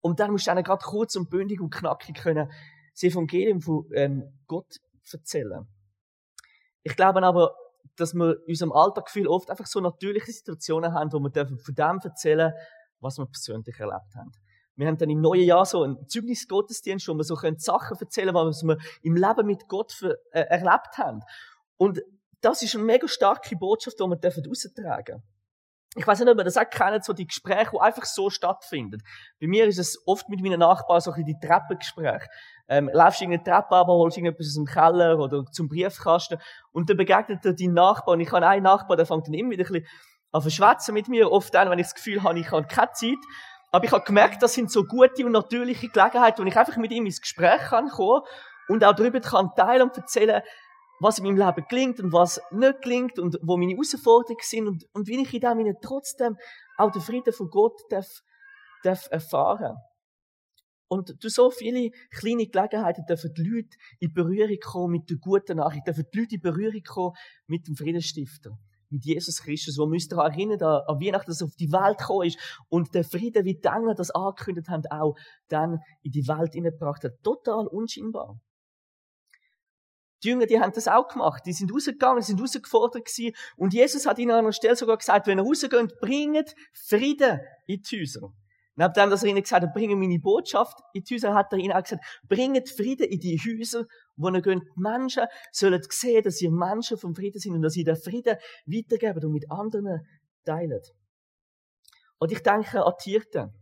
Und 0.00 0.20
dann 0.20 0.32
musst 0.32 0.46
du 0.46 0.50
ihnen 0.50 0.64
gerade 0.64 0.84
kurz 0.84 1.16
und 1.16 1.30
bündig 1.30 1.60
und 1.60 1.70
knackig 1.70 2.16
können 2.16 2.50
das 2.92 3.02
Evangelium 3.02 3.60
von 3.60 3.86
ähm, 3.94 4.24
Gott 4.46 4.80
erzählen. 5.12 5.66
Ich 6.82 6.96
glaube 6.96 7.22
aber, 7.22 7.54
dass 7.96 8.14
wir 8.14 8.36
in 8.42 8.48
unserem 8.48 8.72
Alltaggefühl 8.72 9.28
oft 9.28 9.50
einfach 9.50 9.66
so 9.66 9.80
natürliche 9.80 10.32
Situationen 10.32 10.92
haben, 10.92 11.12
wo 11.12 11.20
wir 11.20 11.46
von 11.46 11.74
dem 11.74 12.00
erzählen 12.02 12.52
was 13.00 13.18
wir 13.18 13.26
persönlich 13.26 13.78
erlebt 13.78 14.14
haben. 14.16 14.32
Wir 14.78 14.86
haben 14.86 14.96
dann 14.96 15.10
im 15.10 15.20
neuen 15.20 15.44
Jahr 15.44 15.66
so 15.66 15.82
einen 15.82 16.08
Zeugnisgottesdienst, 16.08 17.08
wo 17.08 17.14
wir 17.14 17.24
so 17.24 17.34
Sachen 17.34 17.98
erzählen 18.00 18.32
können, 18.32 18.48
was 18.48 18.62
wir 18.62 18.78
im 19.02 19.16
Leben 19.16 19.46
mit 19.46 19.66
Gott 19.68 19.92
für, 19.92 20.18
äh, 20.30 20.42
erlebt 20.42 20.96
haben. 20.96 21.20
Und 21.76 22.00
das 22.40 22.62
ist 22.62 22.76
eine 22.76 22.84
mega 22.84 23.08
starke 23.08 23.56
Botschaft, 23.56 23.98
die 23.98 24.04
wir 24.04 24.16
raustragen 24.16 25.04
dürfen. 25.04 25.22
Ich 25.96 26.06
weiß 26.06 26.20
nicht, 26.20 26.28
ob 26.28 26.38
ihr 26.38 26.44
das 26.44 26.56
auch 26.56 26.70
kennt, 26.70 27.04
so 27.04 27.12
die 27.12 27.26
Gespräche, 27.26 27.70
die 27.72 27.80
einfach 27.80 28.04
so 28.04 28.30
stattfinden. 28.30 29.02
Bei 29.40 29.48
mir 29.48 29.66
ist 29.66 29.78
es 29.78 30.00
oft 30.06 30.28
mit 30.28 30.40
meinen 30.42 30.60
Nachbarn 30.60 31.00
so 31.00 31.10
ein 31.10 31.24
bisschen 31.24 31.40
die 31.40 31.46
Treppengespräche. 31.46 32.28
Ähm, 32.68 32.88
laufst 32.92 33.20
du 33.20 33.24
irgendeine 33.24 33.42
Treppe 33.42 33.74
ab, 33.74 33.88
holst 33.88 34.16
irgendetwas 34.16 34.46
aus 34.46 34.54
dem 34.54 34.66
Keller 34.66 35.18
oder 35.18 35.44
zum 35.46 35.68
Briefkasten 35.68 36.38
und 36.70 36.88
dann 36.88 36.98
begegnet 36.98 37.44
dir 37.44 37.54
dein 37.54 37.72
Nachbar 37.72 38.14
und 38.14 38.20
ich 38.20 38.30
habe 38.30 38.46
einen 38.46 38.62
Nachbar, 38.62 38.96
der 38.96 39.06
fängt 39.06 39.26
dann 39.26 39.34
immer 39.34 39.50
wieder 39.50 39.64
ein 39.64 39.72
bisschen 39.72 39.88
an 40.30 40.42
verschwätzen 40.42 40.94
mit 40.94 41.08
mir, 41.08 41.32
oft 41.32 41.52
dann, 41.54 41.70
wenn 41.70 41.78
ich 41.78 41.86
das 41.86 41.94
Gefühl 41.94 42.22
habe, 42.22 42.38
ich 42.38 42.50
habe 42.52 42.66
keine 42.66 42.92
Zeit. 42.92 43.18
Aber 43.70 43.84
ich 43.84 43.92
habe 43.92 44.04
gemerkt, 44.04 44.42
das 44.42 44.54
sind 44.54 44.70
so 44.70 44.84
gute 44.84 45.26
und 45.26 45.32
natürliche 45.32 45.88
Gelegenheiten, 45.88 46.42
wo 46.42 46.46
ich 46.46 46.56
einfach 46.56 46.76
mit 46.76 46.90
ihm 46.90 47.06
ins 47.06 47.20
Gespräch 47.20 47.60
kann 47.68 47.88
kommen 47.88 48.22
und 48.68 48.84
auch 48.84 48.94
darüber 48.94 49.20
kann 49.20 49.54
teilen 49.54 49.88
und 49.88 49.96
erzählen, 49.96 50.42
was 51.00 51.18
in 51.18 51.24
meinem 51.24 51.36
Leben 51.36 51.66
klingt 51.68 52.00
und 52.00 52.12
was 52.12 52.40
nicht 52.50 52.82
klingt 52.82 53.18
und 53.18 53.38
wo 53.42 53.56
meine 53.56 53.72
Herausforderungen 53.72 54.40
sind 54.42 54.66
und, 54.66 54.84
und 54.92 55.06
wie 55.06 55.20
ich 55.20 55.34
in 55.34 55.40
dem 55.40 55.76
trotzdem 55.82 56.36
auch 56.76 56.90
den 56.90 57.02
Frieden 57.02 57.32
von 57.32 57.50
Gott 57.50 57.80
darf, 57.90 58.22
darf 58.82 59.06
erfahren. 59.10 59.76
Und 60.88 61.22
durch 61.22 61.34
so 61.34 61.50
viele 61.50 61.90
kleine 62.10 62.46
Gelegenheiten 62.46 63.04
dürfen 63.06 63.34
die 63.34 63.42
Leute 63.42 63.76
in 64.00 64.12
Berührung 64.14 64.58
kommen 64.64 64.92
mit 64.92 65.10
der 65.10 65.18
guten 65.18 65.58
Nachricht, 65.58 65.86
dürfen 65.86 66.06
die 66.12 66.18
Leute 66.18 66.34
in 66.36 66.40
Berührung 66.40 66.82
kommen 66.82 67.14
mit 67.46 67.68
dem 67.68 67.76
Friedensstifter 67.76 68.58
mit 68.90 69.04
Jesus 69.04 69.42
Christus, 69.42 69.78
wo 69.78 69.84
uns 69.84 70.08
daran 70.08 70.32
erinnern, 70.32 70.62
an 70.62 71.00
Weihnachten, 71.00 71.30
dass 71.30 71.40
er 71.40 71.46
auf 71.46 71.56
die 71.56 71.72
Welt 71.72 71.98
gekommen 71.98 72.26
ist 72.26 72.38
und 72.68 72.94
der 72.94 73.04
Frieden, 73.04 73.44
wie 73.44 73.54
die 73.54 73.68
Engel 73.68 73.94
das 73.94 74.10
angekündigt 74.10 74.68
haben, 74.68 74.84
auch 74.90 75.14
dann 75.48 75.78
in 76.02 76.12
die 76.12 76.26
Welt 76.26 76.52
hineingebracht 76.52 77.04
hat. 77.04 77.12
Total 77.22 77.66
unscheinbar. 77.66 78.38
Die 80.24 80.28
Jünger, 80.30 80.46
die 80.46 80.58
haben 80.58 80.72
das 80.72 80.88
auch 80.88 81.06
gemacht. 81.06 81.44
Die 81.46 81.52
sind 81.52 81.72
rausgegangen, 81.72 82.22
sind 82.22 82.40
rausgefordert 82.40 83.04
gewesen. 83.04 83.36
Und 83.56 83.72
Jesus 83.72 84.04
hat 84.04 84.18
ihnen 84.18 84.32
an 84.32 84.38
einer 84.38 84.52
Stelle 84.52 84.74
sogar 84.74 84.96
gesagt, 84.96 85.26
wenn 85.28 85.38
ihr 85.38 85.44
rausgeht, 85.44 86.00
bringt 86.00 86.54
Frieden 86.72 87.40
in 87.66 87.82
die 87.82 88.00
Häuser. 88.00 88.32
Nachdem, 88.74 89.10
dass 89.10 89.22
er 89.22 89.30
ihnen 89.30 89.42
gesagt 89.42 89.64
hat, 89.64 89.74
bringe 89.74 89.96
meine 89.96 90.18
Botschaft 90.18 90.78
in 90.92 91.02
die 91.02 91.14
Häuser, 91.14 91.34
hat 91.34 91.52
er 91.52 91.58
ihnen 91.58 91.72
auch 91.72 91.82
gesagt, 91.82 92.04
bringt 92.28 92.68
Frieden 92.68 93.08
in 93.08 93.20
die 93.20 93.36
Häuser, 93.38 93.86
wo 94.18 94.28
ihr 94.28 94.42
geht. 94.42 94.62
Menschen 94.76 95.24
sollen 95.52 95.82
sehen, 95.88 96.22
dass 96.22 96.40
ihr 96.42 96.50
Menschen 96.50 96.98
vom 96.98 97.14
Frieden 97.14 97.40
sind 97.40 97.54
und 97.54 97.62
dass 97.62 97.76
ihr 97.76 97.84
den 97.84 97.96
Frieden 97.96 98.36
weitergeben 98.66 99.24
und 99.24 99.32
mit 99.32 99.50
anderen 99.50 100.06
teilen. 100.44 100.82
Und 102.18 102.32
ich 102.32 102.42
denke 102.42 102.84
an 102.84 102.94
die 103.04 103.10
Hirten. 103.12 103.52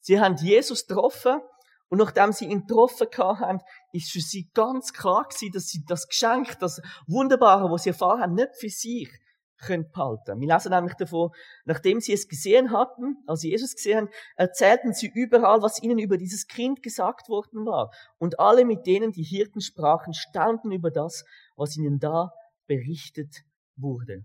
Sie 0.00 0.18
haben 0.18 0.36
Jesus 0.36 0.86
getroffen 0.86 1.40
und 1.88 1.98
nachdem 1.98 2.32
sie 2.32 2.46
ihn 2.46 2.66
getroffen 2.66 3.08
haben, 3.18 3.58
ist 3.92 4.12
für 4.12 4.20
sie 4.20 4.48
ganz 4.54 4.92
klar 4.92 5.24
gewesen, 5.24 5.52
dass 5.52 5.66
sie 5.66 5.84
das 5.86 6.06
Geschenk, 6.06 6.58
das 6.60 6.80
Wunderbare, 7.06 7.70
was 7.70 7.82
sie 7.82 7.90
erfahren 7.90 8.20
haben, 8.20 8.34
nicht 8.34 8.56
für 8.58 8.68
sich 8.68 9.10
können. 9.60 9.86
Wir 10.40 10.52
lesen 10.52 10.70
nämlich 10.70 10.94
davon, 10.94 11.30
nachdem 11.64 12.00
sie 12.00 12.12
es 12.12 12.28
gesehen 12.28 12.72
hatten, 12.72 13.16
als 13.26 13.40
sie 13.40 13.50
Jesus 13.50 13.74
gesehen 13.74 13.98
haben, 13.98 14.10
erzählten 14.36 14.92
sie 14.92 15.10
überall, 15.14 15.62
was 15.62 15.82
ihnen 15.82 15.98
über 15.98 16.16
dieses 16.16 16.46
Kind 16.46 16.82
gesagt 16.82 17.28
worden 17.28 17.66
war. 17.66 17.90
Und 18.18 18.40
alle, 18.40 18.64
mit 18.64 18.86
denen 18.86 19.12
die 19.12 19.22
Hirten 19.22 19.60
sprachen, 19.60 20.14
staunten 20.14 20.72
über 20.72 20.90
das, 20.90 21.24
was 21.56 21.76
ihnen 21.76 21.98
da 21.98 22.32
berichtet 22.66 23.42
wurde. 23.76 24.24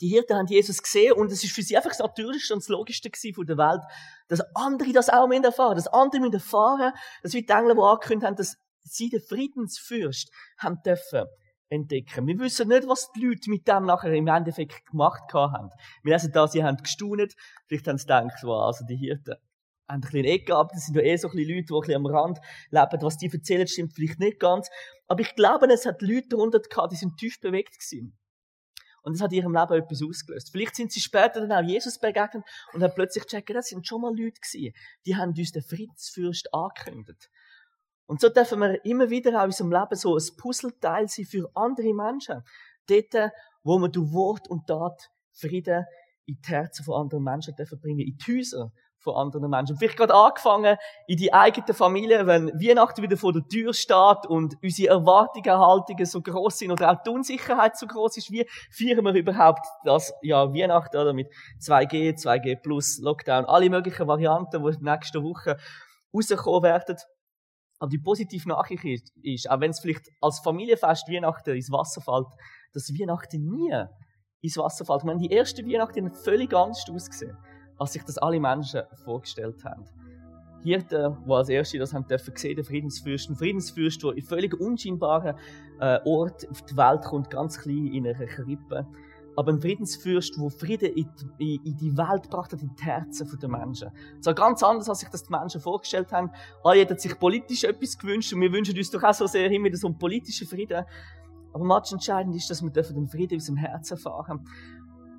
Die 0.00 0.08
Hirten 0.08 0.36
haben 0.36 0.46
Jesus 0.46 0.82
gesehen 0.82 1.12
und 1.12 1.30
es 1.30 1.44
ist 1.44 1.52
für 1.52 1.62
sie 1.62 1.76
einfach 1.76 1.90
das 1.90 2.00
Natürlichste 2.00 2.52
und 2.52 2.62
das 2.62 2.68
Logischste 2.68 3.10
von 3.32 3.46
der 3.46 3.56
Welt, 3.56 3.80
dass 4.28 4.40
andere 4.54 4.92
das 4.92 5.08
auch 5.08 5.30
erfahren 5.30 5.76
dass 5.76 5.86
andere 5.86 6.20
müssen 6.20 6.34
erfahren, 6.34 6.92
dass 7.22 7.32
wir 7.32 7.46
die 7.46 7.52
Engel, 7.52 7.74
die 7.74 7.80
angekündigt 7.80 8.26
haben, 8.26 8.36
dass 8.36 8.56
sie 8.82 9.08
den 9.08 9.20
Friedensfürst 9.20 10.30
haben 10.58 10.82
dürfen 10.84 11.26
entdecken. 11.74 12.26
Wir 12.26 12.38
wissen 12.38 12.68
nicht, 12.68 12.88
was 12.88 13.10
die 13.12 13.26
Leute 13.26 13.50
mit 13.50 13.66
dem 13.68 13.84
nachher 13.84 14.12
im 14.12 14.26
Endeffekt 14.26 14.86
gemacht 14.86 15.32
haben. 15.32 15.70
Wir 16.02 16.14
lesen 16.14 16.32
da, 16.32 16.46
sie 16.46 16.64
haben 16.64 16.76
gestaunet. 16.78 17.34
Vielleicht 17.66 17.88
haben 17.88 17.98
sie 17.98 18.06
gedacht, 18.06 18.42
wow, 18.42 18.66
also 18.66 18.84
die 18.86 18.96
Hirten 18.96 19.34
haben 19.88 19.96
ein 19.96 20.00
bisschen 20.00 20.24
Ecke 20.24 20.44
gehabt. 20.46 20.72
Das 20.74 20.86
sind 20.86 20.96
ja 20.96 21.02
eh 21.02 21.16
so 21.16 21.28
Leute, 21.28 21.44
die 21.44 21.58
ein 21.58 21.64
bisschen 21.64 21.94
am 21.94 22.06
Rand 22.06 22.38
leben. 22.70 23.02
Was 23.02 23.18
die 23.18 23.30
erzählen, 23.30 23.66
stimmt 23.66 23.92
vielleicht 23.94 24.18
nicht 24.18 24.40
ganz. 24.40 24.68
Aber 25.06 25.20
ich 25.20 25.34
glaube, 25.34 25.66
es 25.72 25.86
hat 25.86 26.02
Leute 26.02 26.28
darunter 26.30 26.60
gehabt, 26.60 26.92
die 26.92 26.96
sind 26.96 27.16
tief 27.16 27.40
bewegt 27.40 27.78
gewesen. 27.78 28.16
Und 29.02 29.14
es 29.14 29.20
hat 29.20 29.32
in 29.32 29.38
ihrem 29.38 29.52
Leben 29.52 29.74
etwas 29.74 30.02
ausgelöst. 30.02 30.50
Vielleicht 30.50 30.76
sind 30.76 30.90
sie 30.90 31.00
später 31.00 31.46
dann 31.46 31.52
auch 31.52 31.68
Jesus 31.68 31.98
begegnet 31.98 32.42
und 32.72 32.82
haben 32.82 32.94
plötzlich 32.94 33.24
gecheckt, 33.24 33.50
das 33.50 33.66
sind 33.66 33.86
schon 33.86 34.00
mal 34.00 34.16
Leute 34.16 34.40
gewesen. 34.40 34.74
Die 35.04 35.14
haben 35.14 35.34
uns 35.36 35.52
den 35.52 35.62
Friedensfürst 35.62 36.54
angekündigt. 36.54 37.28
Und 38.06 38.20
so 38.20 38.28
dürfen 38.28 38.60
wir 38.60 38.84
immer 38.84 39.08
wieder 39.10 39.38
auch 39.38 39.44
in 39.44 39.46
unserem 39.46 39.72
Leben 39.72 39.96
so 39.96 40.16
ein 40.16 40.22
Puzzleteil 40.36 41.08
sein 41.08 41.24
für 41.24 41.50
andere 41.54 41.94
Menschen. 41.94 42.42
Dort, 42.86 43.32
wo 43.62 43.78
wir 43.78 43.88
durch 43.88 44.12
Wort 44.12 44.48
und 44.48 44.66
Tat 44.66 45.10
Frieden 45.32 45.84
in 46.26 46.38
die 46.40 46.48
Herzen 46.48 46.84
von 46.84 47.02
anderen 47.02 47.24
Menschen 47.24 47.54
dürfen 47.56 47.80
bringen, 47.80 48.00
in 48.00 48.16
die 48.16 48.38
Häuser 48.38 48.72
von 49.04 49.16
anderen 49.16 49.50
Menschen. 49.50 49.76
Vielleicht 49.76 49.96
gerade 49.96 50.14
angefangen 50.14 50.76
in 51.06 51.16
die 51.16 51.32
eigene 51.32 51.74
Familie, 51.74 52.26
wenn 52.26 52.48
Weihnachten 52.48 53.02
wieder 53.02 53.16
vor 53.16 53.32
der 53.32 53.46
Tür 53.46 53.72
steht 53.74 54.26
und 54.26 54.56
unsere 54.62 54.94
Erwartungen, 54.94 55.58
Haltungen 55.58 56.06
so 56.06 56.22
groß 56.22 56.58
sind 56.58 56.72
oder 56.72 56.90
auch 56.90 57.02
die 57.02 57.10
Unsicherheit 57.10 57.76
so 57.76 57.86
groß 57.86 58.16
ist. 58.16 58.32
Wie 58.32 58.46
feiern 58.70 59.04
wir 59.04 59.14
überhaupt 59.14 59.66
das 59.84 60.12
ja 60.22 60.52
Weihnachten 60.52 60.96
oder 60.96 61.12
mit 61.12 61.28
2G, 61.60 62.14
2G 62.16 62.56
plus 62.62 62.98
Lockdown, 63.00 63.44
alle 63.44 63.68
möglichen 63.70 64.08
Varianten, 64.08 64.64
die 64.64 64.82
nächste 64.82 65.22
Woche 65.22 65.56
rauskommen 66.14 66.62
werden. 66.62 66.96
Aber 67.84 67.90
die 67.90 67.98
positive 67.98 68.48
Nachricht 68.48 69.12
ist, 69.22 69.50
auch 69.50 69.60
wenn 69.60 69.70
es 69.70 69.78
vielleicht 69.78 70.08
als 70.22 70.38
Familienfest 70.38 71.06
Weihnachten 71.06 71.54
ins 71.54 71.70
Wasser 71.70 72.00
fällt, 72.00 72.28
dass 72.72 72.88
Weihnachten 72.98 73.44
nie 73.44 73.78
ins 74.40 74.56
Wasser 74.56 74.86
fällt. 74.86 75.00
Ich 75.00 75.04
meine, 75.04 75.20
die 75.20 75.30
erste 75.30 75.62
Weihnachten 75.66 76.06
hat 76.06 76.16
völlig 76.16 76.54
anders 76.54 76.82
ausgesehen, 76.90 77.36
als 77.76 77.92
sich 77.92 78.02
das 78.02 78.16
alle 78.16 78.40
Menschen 78.40 78.84
vorgestellt 79.04 79.62
haben. 79.66 79.84
Hirten, 80.62 81.18
die 81.26 81.30
als 81.30 81.50
Erste 81.50 81.78
das 81.78 81.92
haben 81.92 82.06
dürfen 82.06 82.34
sehen, 82.34 82.56
der 82.56 82.64
Friedensfürst. 82.64 83.28
Ein 83.28 83.36
Friedensfürst, 83.36 84.02
der 84.02 84.12
in 84.12 84.22
völlig 84.22 84.58
unscheinbaren 84.58 85.36
äh, 85.78 86.00
Ort 86.06 86.48
auf 86.48 86.62
die 86.62 86.78
Welt 86.78 87.02
kommt, 87.02 87.28
ganz 87.28 87.58
klein 87.58 87.88
in 87.88 88.06
einer 88.06 88.24
Krippe 88.24 88.86
aber 89.36 89.52
ein 89.52 89.60
Friedensfürst, 89.60 90.36
der 90.36 90.50
Frieden 90.50 90.92
in 90.94 91.08
die, 91.38 91.60
in 91.64 91.76
die 91.76 91.96
Welt 91.96 92.24
gebracht 92.24 92.52
hat, 92.52 92.62
in 92.62 92.74
die 92.74 92.84
Herzen 92.84 93.38
der 93.40 93.48
Menschen. 93.48 93.90
So 94.20 94.34
ganz 94.34 94.62
anders, 94.62 94.88
als 94.88 95.00
sich 95.00 95.08
das 95.08 95.24
die 95.24 95.32
Menschen 95.32 95.60
vorgestellt 95.60 96.12
haben. 96.12 96.30
Alle 96.62 96.80
hätten 96.80 96.98
sich 96.98 97.18
politisch 97.18 97.64
etwas 97.64 97.98
gewünscht 97.98 98.32
und 98.32 98.40
wir 98.40 98.52
wünschen 98.52 98.76
uns 98.76 98.90
doch 98.90 99.02
auch 99.02 99.14
so 99.14 99.26
sehr 99.26 99.50
immer 99.50 99.74
so 99.74 99.88
einen 99.88 99.98
politischen 99.98 100.46
Frieden. 100.46 100.84
Aber 101.52 101.64
much 101.64 101.92
entscheidend 101.92 102.34
ist, 102.34 102.50
dass 102.50 102.62
wir 102.62 102.70
den 102.70 103.08
Frieden 103.08 103.36
aus 103.36 103.46
dem 103.46 103.56
Herzen 103.56 103.94
erfahren. 103.94 104.44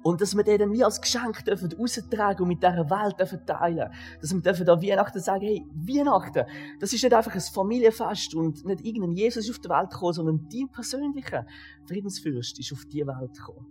Und 0.03 0.21
dass 0.21 0.35
wir 0.35 0.43
den 0.43 0.59
dann 0.59 0.71
wie 0.71 0.83
als 0.83 1.01
Geschenk 1.01 1.43
dürfen 1.45 1.71
raustragen 1.71 2.43
und 2.43 2.49
mit 2.49 2.61
dieser 2.61 2.89
Welt 2.91 3.19
dürfen 3.19 3.43
teilen. 3.43 3.91
Dass 4.21 4.33
wir 4.33 4.41
dürfen 4.41 4.69
an 4.69 4.81
Weihnachten 4.81 5.19
sagen, 5.19 5.45
hey, 5.45 5.65
Weihnachten, 5.73 6.43
das 6.79 6.93
ist 6.93 7.03
nicht 7.03 7.13
einfach 7.13 7.33
ein 7.33 7.41
Familienfest 7.41 8.35
und 8.35 8.63
nicht 8.65 8.85
irgendein 8.85 9.13
Jesus 9.13 9.45
ist 9.45 9.55
auf 9.55 9.59
die 9.59 9.69
Welt 9.69 9.89
gekommen, 9.89 10.13
sondern 10.13 10.47
dein 10.51 10.69
persönlicher 10.69 11.47
Friedensfürst 11.87 12.59
ist 12.59 12.71
auf 12.71 12.85
die 12.85 13.07
Welt 13.07 13.33
gekommen. 13.33 13.65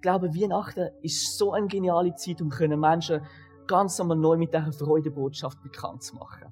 Ich 0.00 0.02
glaube, 0.02 0.34
Weihnachten 0.34 0.88
ist 1.02 1.36
so 1.36 1.52
eine 1.52 1.66
geniale 1.66 2.14
Zeit, 2.14 2.40
um 2.40 2.48
Menschen 2.48 3.20
ganz 3.66 3.98
nochmal 3.98 4.16
neu 4.16 4.38
mit 4.38 4.54
dieser 4.54 4.72
Freudebotschaft 4.72 5.62
bekannt 5.62 6.02
zu 6.02 6.16
machen. 6.16 6.50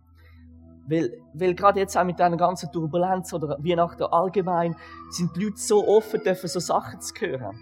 Weil, 0.87 1.19
weil 1.33 1.55
gerade 1.55 1.81
jetzt 1.81 1.97
auch 1.97 2.05
mit 2.05 2.19
dieser 2.19 2.37
ganzen 2.37 2.71
Turbulenz 2.71 3.33
oder 3.33 3.57
Weihnachten 3.59 4.03
allgemein 4.03 4.77
sind 5.09 5.35
die 5.35 5.45
Leute 5.45 5.57
so 5.57 5.89
offen, 5.89 6.23
dürfen 6.23 6.47
so 6.47 6.61
Sachen 6.61 7.01
zu 7.01 7.15
hören. 7.21 7.59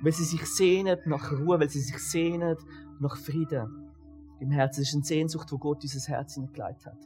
Weil 0.00 0.12
sie 0.12 0.22
sich 0.22 0.46
sehnen 0.46 1.00
nach 1.04 1.32
Ruhe, 1.32 1.58
weil 1.58 1.68
sie 1.68 1.80
sich 1.80 1.98
sehnen 1.98 2.56
nach 3.00 3.16
Frieden 3.16 3.90
im 4.38 4.52
Herzen. 4.52 4.82
Das 4.82 4.90
ist 4.90 4.94
eine 4.94 5.02
Sehnsucht, 5.02 5.50
wo 5.50 5.58
Gott 5.58 5.82
unser 5.82 6.12
Herz 6.12 6.34
hineingelegt 6.34 6.86
hat. 6.86 6.98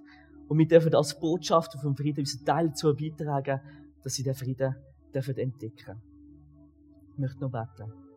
Und 0.48 0.58
wir 0.58 0.68
dürfen 0.68 0.94
als 0.94 1.18
Botschafter 1.18 1.78
vom 1.78 1.96
Frieden 1.96 2.20
unseren 2.20 2.44
Teil 2.44 2.68
dazu 2.68 2.94
beitragen, 2.94 3.58
dass 4.02 4.12
sie 4.12 4.22
den 4.22 4.34
Frieden 4.34 4.76
dürfen 5.14 5.38
entdecken. 5.38 6.02
Ich 7.12 7.18
möchte 7.18 7.40
noch 7.40 7.50
beten. 7.50 8.07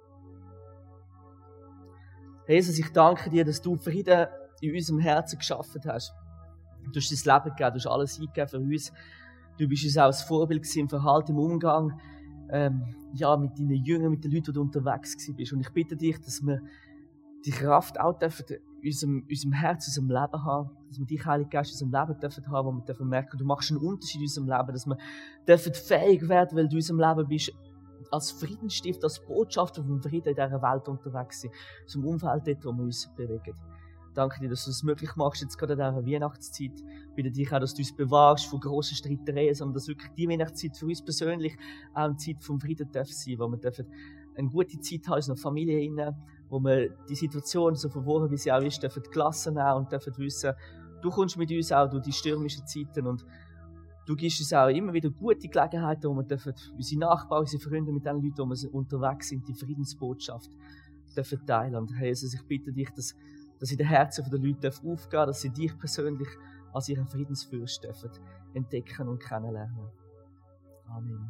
Jesus, 2.48 2.78
ich 2.80 2.92
danke 2.92 3.30
dir, 3.30 3.46
dass 3.46 3.62
du 3.62 3.76
Frieden 3.78 4.28
in 4.62 4.76
unserem 4.76 5.00
Herzen 5.00 5.40
geschaffen 5.40 5.82
hast. 5.86 6.14
Du 6.92 7.00
hast 7.00 7.12
dein 7.12 7.36
Leben 7.36 7.56
gegeben, 7.56 7.72
du 7.72 7.80
hast 7.80 7.88
alles 7.88 8.20
eingegeben 8.20 8.48
für 8.48 8.60
uns. 8.60 8.92
Du 9.58 9.68
bist 9.68 9.84
uns 9.84 9.98
auch 9.98 10.08
ein 10.08 10.14
Vorbild 10.14 10.76
im 10.76 10.90
Verhalten, 10.90 11.32
im 11.32 11.40
Umgang, 11.40 12.00
ähm, 12.50 12.84
ja, 13.14 13.36
mit 13.38 13.58
deinen 13.58 13.84
Jüngern, 13.84 14.12
mit 14.12 14.24
den 14.24 14.32
Leuten, 14.32 14.46
die 14.46 14.52
du 14.54 14.62
unterwegs 14.62 15.16
bist. 15.36 15.54
Und 15.54 15.62
ich 15.62 15.70
bitte 15.70 15.96
dich, 15.96 16.20
dass 16.20 16.42
wir 16.42 16.62
die 17.46 17.52
Kraft 17.52 18.00
auch 18.00 18.18
dürfen 18.18 18.46
unserem, 18.84 19.26
unserem 19.30 19.54
Herz, 19.54 19.88
unserem 19.88 20.10
Leben 20.10 20.44
haben, 20.44 20.70
dass 20.88 21.00
wir 21.00 21.06
dich, 21.06 21.26
Heilige 21.26 21.50
Geist, 21.50 21.70
in 21.70 21.88
unserem 21.88 22.08
Leben 22.08 22.20
dürfen 22.20 22.48
haben, 22.48 22.68
wo 22.68 22.72
wir 22.72 22.86
dürfen 22.86 23.08
merken, 23.08 23.38
du 23.38 23.46
machst 23.46 23.72
einen 23.72 23.80
Unterschied 23.80 24.22
in 24.22 24.24
unserem 24.24 24.50
Leben, 24.50 24.74
dass 24.74 24.88
wir 24.88 24.98
dürfen 25.48 25.74
fähig 25.74 26.28
werden, 26.28 26.58
weil 26.58 26.68
du 26.68 26.72
in 26.72 26.78
unserem 26.78 27.00
Leben 27.00 27.28
bist, 27.28 27.52
als 28.12 28.32
Friedensstift, 28.32 29.04
als 29.04 29.20
Botschafter 29.26 29.84
vom 29.84 30.02
Frieden 30.02 30.30
in 30.30 30.36
dieser 30.36 30.62
Welt 30.62 30.88
unterwegs 30.88 31.42
sind, 31.42 31.54
zum 31.88 32.06
Umfeld 32.06 32.46
dort, 32.46 32.66
wo 32.66 32.72
wir 32.74 32.84
uns 32.84 33.10
bewegen. 33.16 33.56
Danke 34.14 34.42
dir, 34.42 34.50
dass 34.50 34.66
du 34.66 34.72
es 34.72 34.84
möglich 34.84 35.16
machst, 35.16 35.42
jetzt 35.42 35.58
gerade 35.58 35.74
in 35.74 35.80
dieser 35.80 36.06
Weihnachtszeit. 36.06 36.84
Bitte 37.16 37.32
dich 37.32 37.52
auch, 37.54 37.60
dass 37.60 37.74
du 37.74 37.80
uns 37.80 37.96
bewahrst 37.96 38.46
von 38.46 38.60
grossen 38.60 38.96
Streitereien, 38.96 39.56
sondern 39.56 39.76
dass 39.76 39.88
wirklich 39.88 40.12
die 40.18 40.28
Weihnachtszeit 40.28 40.76
für 40.76 40.86
uns 40.86 41.02
persönlich 41.02 41.56
auch 41.94 42.04
eine 42.04 42.18
Zeit 42.18 42.44
vom 42.44 42.60
Frieden 42.60 42.92
darf 42.92 43.10
sein, 43.10 43.40
wo 43.40 43.48
wir 43.48 43.58
dürfen 43.58 43.88
eine 44.36 44.50
gute 44.50 44.80
Zeit 44.80 45.08
haben 45.08 45.14
in 45.14 45.18
unserer 45.18 45.38
Familie, 45.38 46.16
wo 46.50 46.60
wir 46.60 46.90
die 47.10 47.16
Situation, 47.16 47.76
so 47.76 47.90
verworren 47.90 48.30
wie 48.32 48.38
sie 48.38 48.52
auch 48.52 48.62
ist, 48.62 48.84
dürfen 48.84 49.04
gelassen 49.12 49.54
nehmen 49.54 49.74
und 49.74 49.92
dürfen 49.92 50.18
wissen, 50.18 50.54
du 51.02 51.10
kommst 51.10 51.38
mit 51.38 51.52
uns 51.52 51.72
auch 51.72 51.90
durch 51.90 52.04
die 52.04 52.12
stürmischen 52.12 52.66
Zeiten 52.68 53.08
und 53.08 53.26
du 54.12 54.18
gibst 54.18 54.42
uns 54.42 54.52
auch 54.52 54.68
immer 54.68 54.92
wieder 54.92 55.10
gute 55.10 55.48
Gelegenheiten, 55.48 56.10
wo 56.10 56.14
wir 56.16 56.24
dürfen 56.24 56.54
unsere 56.76 57.00
Nachbarn, 57.00 57.42
unsere 57.42 57.64
Freunde, 57.64 57.94
mit 57.94 58.06
den 58.06 58.22
Leuten, 58.22 58.50
wir 58.50 58.74
unterwegs 58.74 59.30
sind, 59.30 59.48
die 59.48 59.54
Friedensbotschaft 59.54 60.52
dürfen 61.16 61.46
teilen. 61.46 61.76
Und 61.76 61.94
Herr 61.96 62.08
Jesus, 62.08 62.34
ich 62.34 62.46
bitte 62.46 62.74
dich, 62.74 62.90
dass, 62.90 63.16
dass 63.58 63.72
in 63.72 63.78
den 63.78 63.88
Herzen 63.88 64.30
der 64.30 64.40
Leute 64.40 64.70
aufgehen 64.70 65.28
dass 65.28 65.42
sie 65.42 65.50
dich 65.50 65.78
persönlich 65.78 66.28
als 66.74 66.90
ihren 66.90 67.08
Friedensfürst 67.08 67.86
dürfen 67.86 68.12
entdecken 68.54 69.08
und 69.08 69.20
kennenlernen. 69.20 69.90
Amen. 70.88 71.30